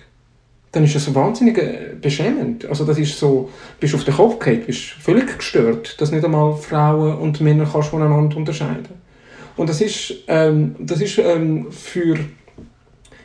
dann 0.75 0.83
ist 0.83 0.93
das 0.93 1.15
wahnsinnig 1.15 1.57
äh, 1.57 1.95
beschämend. 1.99 2.65
Also 2.65 2.83
das 2.83 2.97
ist 2.97 3.17
so, 3.17 3.49
bist 3.79 3.95
auf 3.95 4.03
den 4.03 4.13
Kopf 4.13 4.39
gefallen, 4.39 4.63
bist 4.65 4.81
völlig 4.81 5.37
gestört, 5.37 5.99
dass 6.01 6.11
nicht 6.11 6.25
einmal 6.25 6.55
Frauen 6.57 7.17
und 7.17 7.39
Männer 7.39 7.67
kannst 7.71 7.89
voneinander 7.89 8.35
unterscheiden. 8.35 8.89
Und 9.55 9.69
das 9.69 9.79
ist, 9.79 10.13
ähm, 10.27 10.75
das 10.79 10.99
ist 10.99 11.17
ähm, 11.17 11.71
für 11.71 12.17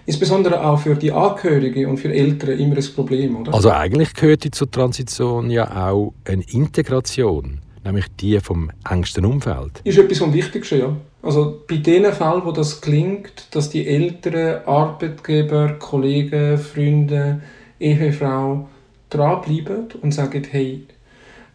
insbesondere 0.06 0.64
auch 0.64 0.78
für 0.78 0.94
die 0.94 1.10
Angehörigen 1.10 1.86
und 1.86 1.98
für 1.98 2.12
Eltern 2.12 2.56
immer 2.56 2.76
ein 2.76 2.94
Problem, 2.94 3.36
oder? 3.36 3.52
Also 3.52 3.70
eigentlich 3.70 4.14
gehört 4.14 4.46
zur 4.54 4.70
Transition 4.70 5.50
ja 5.50 5.88
auch 5.88 6.14
eine 6.24 6.44
Integration 6.52 7.60
nämlich 7.84 8.06
die 8.20 8.38
vom 8.40 8.70
engsten 8.88 9.24
Umfeld. 9.24 9.80
Ist 9.84 9.98
etwas 9.98 10.18
vom 10.18 10.32
Wichtigsten, 10.32 10.78
ja. 10.78 10.96
Also 11.22 11.62
bei 11.68 11.76
den 11.76 12.12
Fällen, 12.12 12.44
wo 12.44 12.52
das 12.52 12.80
klingt, 12.80 13.54
dass 13.54 13.70
die 13.70 13.86
Eltern, 13.86 14.64
Arbeitgeber, 14.64 15.74
Kollegen, 15.78 16.56
Freunde, 16.58 17.42
Ehefrau 17.78 18.68
dranbleiben 19.10 19.88
und 20.00 20.12
sagen, 20.12 20.46
hey, 20.50 20.86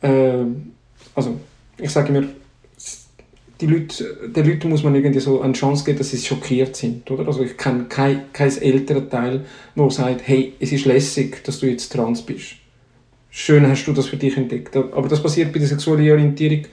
äh, 0.02 0.46
also 1.16 1.40
ich 1.78 1.90
sage 1.90 2.12
mir, 2.12 2.28
die 3.62 3.68
Leute, 3.68 4.30
den 4.36 4.46
Leuten 4.46 4.70
muss 4.70 4.84
man 4.84 4.94
irgendwie 4.94 5.20
so 5.20 5.42
eine 5.42 5.54
Chance 5.54 5.86
geben, 5.86 5.98
dass 5.98 6.12
sie 6.12 6.18
schockiert 6.18 6.76
sind, 6.76 7.10
oder? 7.10 7.26
Also 7.26 7.42
ich 7.42 7.58
kenne 7.58 7.86
kein, 7.86 8.34
kein 8.34 8.56
älteres 8.58 9.10
Teil, 9.10 9.46
der 9.76 9.92
sagt, 9.92 10.28
hey, 10.28 10.54
es 10.60 10.74
ist 10.74 10.86
lässig, 10.86 11.44
dass 11.46 11.60
du 11.60 11.68
jetzt 11.68 11.92
trans 11.92 12.22
bist 12.22 12.58
schön 13.36 13.68
hast 13.68 13.86
du 13.86 13.92
das 13.92 14.08
für 14.08 14.16
dich 14.16 14.38
entdeckt. 14.38 14.76
Aber 14.78 15.08
das 15.08 15.22
passiert 15.22 15.52
bei 15.52 15.60
der 15.60 15.68
sexuellen 15.68 16.10
Orientierung 16.10 16.66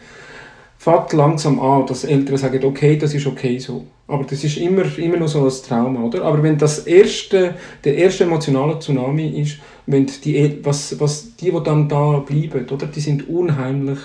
fängt 0.82 1.12
langsam 1.12 1.60
an, 1.60 1.86
dass 1.86 2.02
Eltern 2.02 2.36
sagen, 2.36 2.64
okay, 2.64 2.96
das 2.96 3.14
ist 3.14 3.24
okay 3.24 3.56
so. 3.56 3.84
Aber 4.08 4.24
das 4.24 4.42
ist 4.42 4.56
immer, 4.56 4.82
immer 4.98 5.16
noch 5.16 5.28
so 5.28 5.44
ein 5.44 5.52
Trauma, 5.68 6.02
oder? 6.02 6.24
Aber 6.24 6.42
wenn 6.42 6.58
das 6.58 6.80
erste, 6.80 7.54
der 7.84 7.96
erste 7.96 8.24
emotionale 8.24 8.80
Tsunami 8.80 9.40
ist, 9.40 9.58
wenn 9.86 10.10
die, 10.24 10.58
was, 10.64 10.98
was, 10.98 11.36
die, 11.36 11.52
die 11.52 11.62
dann 11.62 11.88
da 11.88 12.18
bleiben, 12.18 12.68
oder? 12.68 12.88
Die 12.88 12.98
sind 12.98 13.28
unheimlich 13.28 14.00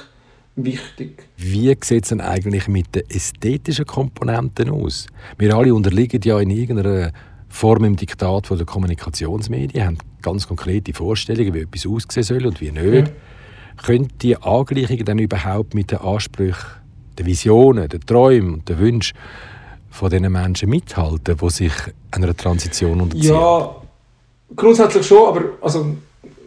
wichtig. 0.55 1.23
Wie 1.37 1.75
sieht 1.81 2.03
es 2.03 2.09
denn 2.09 2.21
eigentlich 2.21 2.67
mit 2.67 2.93
den 2.93 3.09
ästhetischen 3.09 3.85
Komponenten 3.85 4.69
aus? 4.69 5.07
Wir 5.39 5.55
alle 5.55 5.73
unterliegen 5.73 6.21
ja 6.23 6.39
in 6.39 6.51
irgendeiner 6.51 7.11
Form 7.49 7.85
im 7.85 7.95
Diktat 7.95 8.51
der 8.51 8.65
Kommunikationsmedien, 8.67 9.83
haben 9.83 9.97
ganz 10.21 10.47
konkrete 10.47 10.93
Vorstellungen, 10.93 11.55
wie 11.55 11.61
etwas 11.61 11.87
aussehen 11.87 12.21
soll 12.21 12.45
und 12.45 12.61
wie 12.61 12.71
nicht. 12.71 13.07
Ja. 13.07 13.13
Können 13.83 14.09
die 14.21 14.35
Angleichungen 14.35 15.05
dann 15.05 15.19
überhaupt 15.19 15.73
mit 15.73 15.91
den 15.91 15.99
Ansprüchen, 15.99 16.65
den 17.17 17.25
Visionen, 17.25 17.87
den 17.89 18.01
Träumen 18.01 18.55
und 18.55 18.69
den 18.69 18.79
Wünschen 18.79 19.17
von 19.89 20.09
den 20.09 20.31
Menschen 20.31 20.69
mithalten, 20.69 21.37
die 21.37 21.49
sich 21.49 21.73
einer 22.11 22.35
Transition 22.35 23.01
unterziehen? 23.01 23.33
Ja, 23.33 23.75
grundsätzlich 24.55 25.05
schon, 25.05 25.27
aber 25.27 25.41
also, 25.61 25.95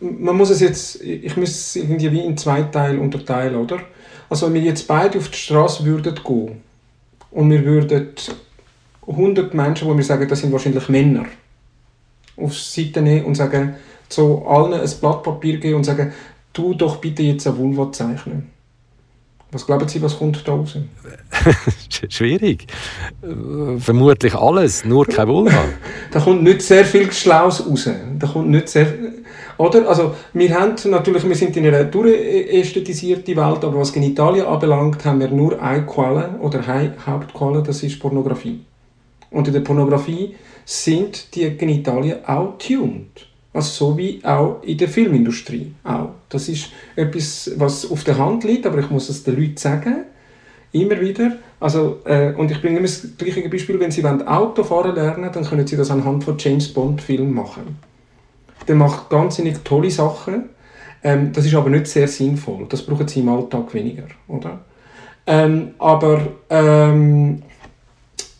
man 0.00 0.36
muss 0.36 0.50
es 0.50 0.60
jetzt, 0.60 1.02
ich 1.02 1.36
muss 1.36 1.50
es 1.50 1.76
irgendwie 1.76 2.10
wie 2.12 2.20
in 2.20 2.36
zwei 2.36 2.62
Teile 2.62 3.00
unterteilen, 3.00 3.56
oder? 3.56 3.80
Also 4.28 4.46
wenn 4.46 4.54
wir 4.54 4.62
jetzt 4.62 4.86
beide 4.86 5.18
auf 5.18 5.28
die 5.28 5.36
Straße 5.36 5.84
würden 5.84 6.14
gehen 6.14 6.62
und 7.32 7.50
wir 7.50 7.64
würden 7.64 8.08
100 9.06 9.52
Menschen, 9.54 9.88
wo 9.88 9.96
wir 9.96 10.04
sagen, 10.04 10.28
das 10.28 10.40
sind 10.40 10.52
wahrscheinlich 10.52 10.88
Männer, 10.88 11.26
auf 12.36 12.52
die 12.52 12.84
Seite 12.84 13.02
nehmen 13.02 13.26
und 13.26 13.34
sagen, 13.34 13.74
zu 14.08 14.44
allen 14.46 14.74
ein 14.74 14.90
Blatt 15.00 15.22
Papier 15.22 15.58
geben 15.58 15.76
und 15.76 15.84
sagen, 15.84 16.12
tu 16.52 16.74
doch 16.74 16.96
bitte 16.96 17.22
jetzt 17.22 17.46
eine 17.46 17.56
Vulva 17.56 17.92
zeichnen. 17.92 18.50
Was 19.52 19.66
glauben 19.66 19.88
Sie, 19.88 20.00
was 20.00 20.16
kommt 20.16 20.46
da 20.46 20.52
raus? 20.52 20.76
Schwierig. 22.08 22.66
Vermutlich 23.78 24.34
alles, 24.34 24.84
nur 24.84 25.06
kein 25.06 25.26
Vulva. 25.26 25.64
da 26.12 26.20
kommt 26.20 26.44
nicht 26.44 26.62
sehr 26.62 26.84
viel 26.84 27.10
Schlaues 27.10 27.66
raus. 27.66 27.90
Da 28.18 28.26
kommt 28.28 28.50
nicht 28.50 28.68
sehr... 28.68 28.86
Oder? 29.58 29.88
Also, 29.88 30.14
wir, 30.34 30.58
haben 30.58 30.76
natürlich, 30.88 31.28
wir 31.28 31.34
sind 31.34 31.56
in 31.56 31.66
einer 31.66 31.84
durchästhetisierten 31.84 33.36
Welt, 33.36 33.64
aber 33.64 33.80
was 33.80 33.92
Genitalien 33.92 34.46
anbelangt, 34.46 35.04
haben 35.04 35.18
wir 35.18 35.28
nur 35.28 35.60
eine 35.60 35.84
Quelle 35.84 36.38
oder 36.40 36.66
eine 36.66 36.94
Hauptquelle, 37.04 37.62
das 37.62 37.82
ist 37.82 37.98
Pornografie. 37.98 38.60
Und 39.30 39.48
in 39.48 39.52
der 39.52 39.60
Pornografie 39.60 40.36
sind 40.64 41.34
die 41.34 41.56
Genitalien 41.56 42.24
auch 42.24 42.56
tuned. 42.58 43.26
Also 43.52 43.86
so 43.86 43.98
wie 43.98 44.24
auch 44.24 44.62
in 44.62 44.78
der 44.78 44.88
Filmindustrie. 44.88 45.74
Auch. 45.82 46.10
Das 46.28 46.48
ist 46.48 46.70
etwas, 46.94 47.50
was 47.56 47.90
auf 47.90 48.04
der 48.04 48.16
Hand 48.18 48.44
liegt, 48.44 48.66
aber 48.66 48.78
ich 48.78 48.90
muss 48.90 49.08
es 49.08 49.24
den 49.24 49.36
Leuten 49.36 49.56
sagen. 49.56 50.04
Immer 50.72 51.00
wieder. 51.00 51.32
Also, 51.58 51.98
äh, 52.04 52.32
und 52.32 52.50
ich 52.50 52.60
bringe 52.60 52.78
immer 52.78 52.86
das 52.86 53.08
gleiche 53.18 53.48
Beispiel, 53.48 53.80
wenn 53.80 53.90
Sie 53.90 54.04
Auto 54.04 54.62
fahren 54.62 54.94
lernen 54.94 55.30
dann 55.32 55.44
können 55.44 55.66
Sie 55.66 55.76
das 55.76 55.90
anhand 55.90 56.22
von 56.22 56.36
James 56.38 56.72
Bond 56.72 57.02
Filmen 57.02 57.34
machen. 57.34 57.78
Der 58.68 58.76
macht 58.76 59.10
ganz 59.10 59.42
tolle 59.64 59.90
Sachen. 59.90 60.50
Ähm, 61.02 61.32
das 61.32 61.44
ist 61.44 61.54
aber 61.54 61.70
nicht 61.70 61.88
sehr 61.88 62.06
sinnvoll. 62.06 62.66
Das 62.68 62.82
brauchen 62.82 63.08
Sie 63.08 63.20
im 63.20 63.30
Alltag 63.30 63.74
weniger, 63.74 64.04
oder? 64.28 64.60
Ähm, 65.26 65.74
aber 65.78 66.26
ähm, 66.48 67.42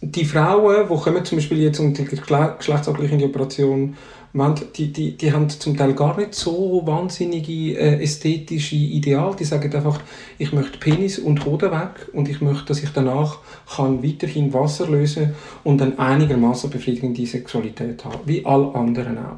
die 0.00 0.24
Frauen, 0.24 0.88
die 0.88 0.96
kommen 0.96 1.24
zum 1.24 1.38
Beispiel 1.38 1.62
jetzt 1.62 1.80
und 1.80 1.96
die 1.98 2.04
geschlechtsabgleichende 2.04 3.26
Operation 3.26 3.96
wollen, 4.32 4.54
die, 4.76 4.92
die, 4.92 5.16
die 5.16 5.32
haben 5.32 5.48
zum 5.48 5.76
Teil 5.76 5.94
gar 5.94 6.16
nicht 6.16 6.34
so 6.34 6.82
wahnsinnige 6.84 7.78
äh, 7.78 8.02
ästhetische 8.02 8.76
Ideale. 8.76 9.34
Die 9.36 9.44
sagen 9.44 9.74
einfach, 9.74 10.00
ich 10.38 10.52
möchte 10.52 10.78
Penis 10.78 11.18
und 11.18 11.44
Hoden 11.44 11.70
weg 11.70 12.08
und 12.12 12.28
ich 12.28 12.40
möchte, 12.40 12.66
dass 12.66 12.82
ich 12.82 12.90
danach 12.90 13.38
kann 13.76 14.02
weiterhin 14.04 14.52
Wasser 14.52 14.86
lösen 14.86 15.34
und 15.64 15.82
eine 15.82 15.98
einigermaßen 15.98 16.70
befriedigende 16.70 17.26
Sexualität 17.26 18.04
haben, 18.04 18.20
wie 18.26 18.44
alle 18.44 18.74
anderen 18.74 19.18
auch. 19.18 19.36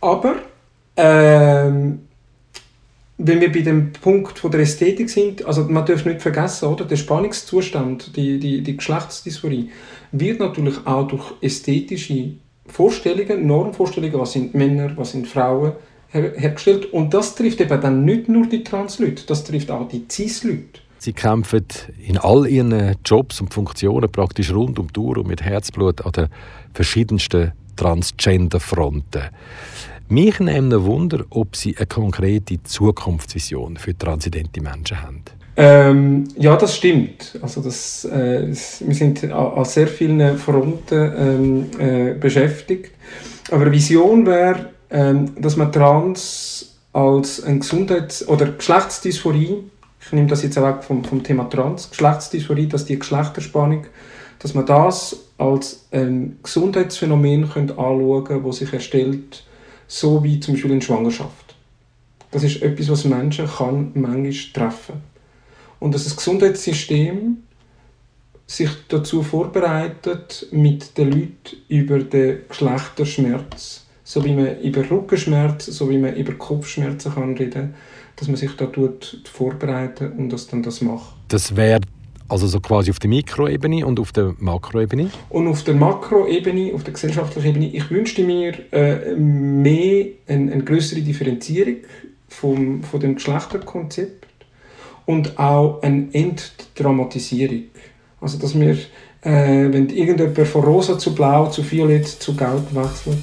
Aber 0.00 0.36
ähm, 0.96 2.00
wenn 3.18 3.40
wir 3.40 3.52
bei 3.52 3.60
dem 3.60 3.92
Punkt 3.92 4.38
von 4.38 4.50
der 4.50 4.60
Ästhetik 4.60 5.08
sind, 5.08 5.44
also 5.44 5.64
man 5.64 5.86
darf 5.86 6.04
nicht 6.04 6.22
vergessen, 6.22 6.68
oder, 6.68 6.84
der 6.84 6.96
Spannungszustand, 6.96 8.16
die, 8.16 8.38
die, 8.40 8.62
die 8.62 8.76
Geschlechtsdysphorie, 8.76 9.70
wird 10.10 10.40
natürlich 10.40 10.86
auch 10.86 11.06
durch 11.06 11.32
ästhetische 11.40 12.32
Vorstellungen, 12.72 13.46
Normvorstellungen, 13.46 14.18
was 14.18 14.32
sind 14.32 14.54
Männer, 14.54 14.96
was 14.96 15.12
sind 15.12 15.28
Frauen, 15.28 15.72
her 16.08 16.32
hergestellt. 16.36 16.92
Und 16.92 17.12
das 17.12 17.34
trifft 17.34 17.60
eben 17.60 17.80
dann 17.80 18.04
nicht 18.04 18.28
nur 18.28 18.46
die 18.46 18.64
Trans-Leute, 18.64 19.24
das 19.26 19.44
trifft 19.44 19.70
auch 19.70 19.86
die 19.88 20.06
Cis-Leute. 20.10 20.80
Sie 20.98 21.12
kämpfen 21.12 21.66
in 22.06 22.16
all 22.16 22.46
ihren 22.46 22.96
Jobs 23.04 23.40
und 23.40 23.52
Funktionen 23.52 24.10
praktisch 24.10 24.52
rund 24.52 24.78
um 24.78 24.90
die 24.92 25.00
Uhr 25.00 25.18
und 25.18 25.28
mit 25.28 25.42
Herzblut 25.42 26.00
an 26.06 26.12
den 26.12 26.28
verschiedensten 26.72 27.52
Transgender-Fronten. 27.76 29.30
Mich 30.08 30.38
nimmt 30.40 30.72
Wunder, 30.84 31.24
ob 31.30 31.56
Sie 31.56 31.76
eine 31.76 31.86
konkrete 31.86 32.62
Zukunftsvision 32.62 33.76
für 33.76 33.96
transidente 33.96 34.62
Menschen 34.62 35.02
haben. 35.02 35.24
Ähm, 35.56 36.28
ja, 36.36 36.56
das 36.56 36.76
stimmt. 36.76 37.38
Also 37.42 37.60
das, 37.60 38.04
äh, 38.06 38.46
wir 38.48 38.94
sind 38.94 39.30
an 39.30 39.64
sehr 39.64 39.86
vielen 39.86 40.38
Fronten 40.38 41.12
ähm, 41.18 41.80
äh, 41.80 42.14
beschäftigt. 42.14 42.92
Aber 43.50 43.62
eine 43.62 43.72
Vision 43.72 44.24
wäre, 44.24 44.70
ähm, 44.90 45.32
dass 45.38 45.56
man 45.56 45.70
Trans 45.70 46.78
als 46.92 47.42
ein 47.42 47.60
Gesundheits- 47.60 48.26
oder 48.26 48.46
Geschlechtsdysphorie, 48.46 49.58
ich 50.00 50.12
nehme 50.12 50.26
das 50.26 50.42
jetzt 50.42 50.60
weg 50.60 50.82
vom, 50.82 51.04
vom 51.04 51.22
Thema 51.22 51.48
Trans, 51.48 51.90
Geschlechtsdysphorie, 51.90 52.66
dass 52.66 52.84
die 52.84 52.98
Geschlechterspannung 52.98 53.86
dass 54.42 54.54
man 54.54 54.66
das 54.66 55.16
als 55.38 55.86
ein 55.92 56.38
Gesundheitsphänomen 56.42 57.44
anschauen 57.44 58.24
könnte, 58.24 58.44
das 58.44 58.56
sich 58.56 58.72
erstellt, 58.72 59.44
so 59.86 60.22
wie 60.24 60.40
zum 60.40 60.54
Beispiel 60.54 60.72
in 60.72 60.82
Schwangerschaft. 60.82 61.54
Das 62.32 62.42
ist 62.42 62.60
etwas, 62.62 62.90
was 62.90 63.04
Menschen 63.04 63.46
kann 63.46 63.92
manchmal 63.94 64.32
treffen 64.52 65.11
Und 65.82 65.96
dass 65.96 66.04
das 66.04 66.16
Gesundheitssystem 66.16 67.38
sich 68.46 68.70
dazu 68.86 69.24
vorbereitet, 69.24 70.46
mit 70.52 70.96
den 70.96 71.10
Leuten 71.10 71.56
über 71.68 71.98
den 71.98 72.38
Geschlechterschmerz, 72.48 73.84
so 74.04 74.24
wie 74.24 74.32
man 74.32 74.60
über 74.60 74.88
Rückenschmerz, 74.88 75.66
so 75.66 75.90
wie 75.90 75.98
man 75.98 76.14
über 76.14 76.34
Kopfschmerzen 76.34 77.12
kann 77.12 77.36
reden, 77.36 77.74
dass 78.14 78.28
man 78.28 78.36
sich 78.36 78.54
da 78.56 78.70
vorbereitet 79.24 80.12
und 80.16 80.28
das 80.28 80.46
dann 80.46 80.62
das 80.62 80.82
macht. 80.82 81.16
Das 81.26 81.56
wäre 81.56 81.80
also 82.28 82.46
so 82.46 82.60
quasi 82.60 82.92
auf 82.92 83.00
der 83.00 83.10
Mikroebene 83.10 83.84
und 83.84 83.98
auf 83.98 84.12
der 84.12 84.36
Makroebene? 84.38 85.10
Und 85.30 85.48
auf 85.48 85.64
der 85.64 85.74
Makroebene, 85.74 86.72
auf 86.74 86.84
der 86.84 86.92
gesellschaftlichen 86.92 87.48
Ebene, 87.48 87.74
ich 87.74 87.90
wünschte 87.90 88.22
mir 88.22 88.54
äh, 88.70 89.16
mehr 89.16 90.06
eine, 90.28 90.52
eine 90.52 90.62
größere 90.62 91.00
Differenzierung 91.00 91.78
vom, 92.28 92.84
von 92.84 93.00
dem 93.00 93.16
Geschlechterkonzept 93.16 94.31
und 95.06 95.38
auch 95.38 95.82
eine 95.82 96.08
Entdramatisierung. 96.12 97.64
Also 98.20 98.38
dass 98.38 98.58
wir, 98.58 98.76
äh, 99.22 99.72
wenn 99.72 99.88
irgendjemand 99.88 100.48
von 100.48 100.64
rosa 100.64 100.98
zu 100.98 101.14
blau, 101.14 101.46
zu 101.46 101.68
violett 101.68 102.06
zu 102.06 102.36
gelb 102.36 102.74
wechselt, 102.74 103.18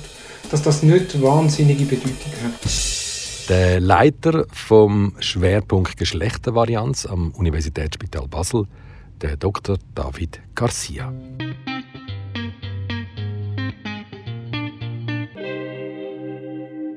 dass 0.52 0.62
das 0.62 0.84
nicht 0.84 1.22
wahnsinnige 1.22 1.86
Bedeutung 1.86 2.34
hat. 2.44 3.50
Der 3.50 3.80
Leiter 3.80 4.46
vom 4.52 5.16
Schwerpunkt 5.20 5.98
Geschlechtervarianz 5.98 7.06
am 7.06 7.32
Universitätsspital 7.32 8.28
Basel, 8.28 8.66
der 9.22 9.38
Dr. 9.38 9.78
David 9.96 10.40
Garcia. 10.54 11.12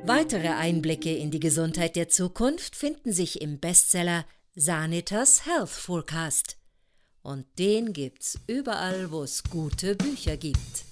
Weitere 0.04 0.48
Einblicke 0.48 1.14
in 1.14 1.30
die 1.30 1.40
Gesundheit 1.40 1.96
der 1.96 2.08
Zukunft 2.08 2.76
finden 2.76 3.12
sich 3.12 3.40
im 3.40 3.58
Bestseller 3.58 4.24
Sanitas 4.54 5.46
Health 5.46 5.70
Forecast. 5.70 6.58
Und 7.22 7.46
den 7.58 7.94
gibt's 7.94 8.38
überall, 8.46 9.10
wo 9.10 9.22
es 9.22 9.44
gute 9.44 9.94
Bücher 9.96 10.36
gibt. 10.36 10.84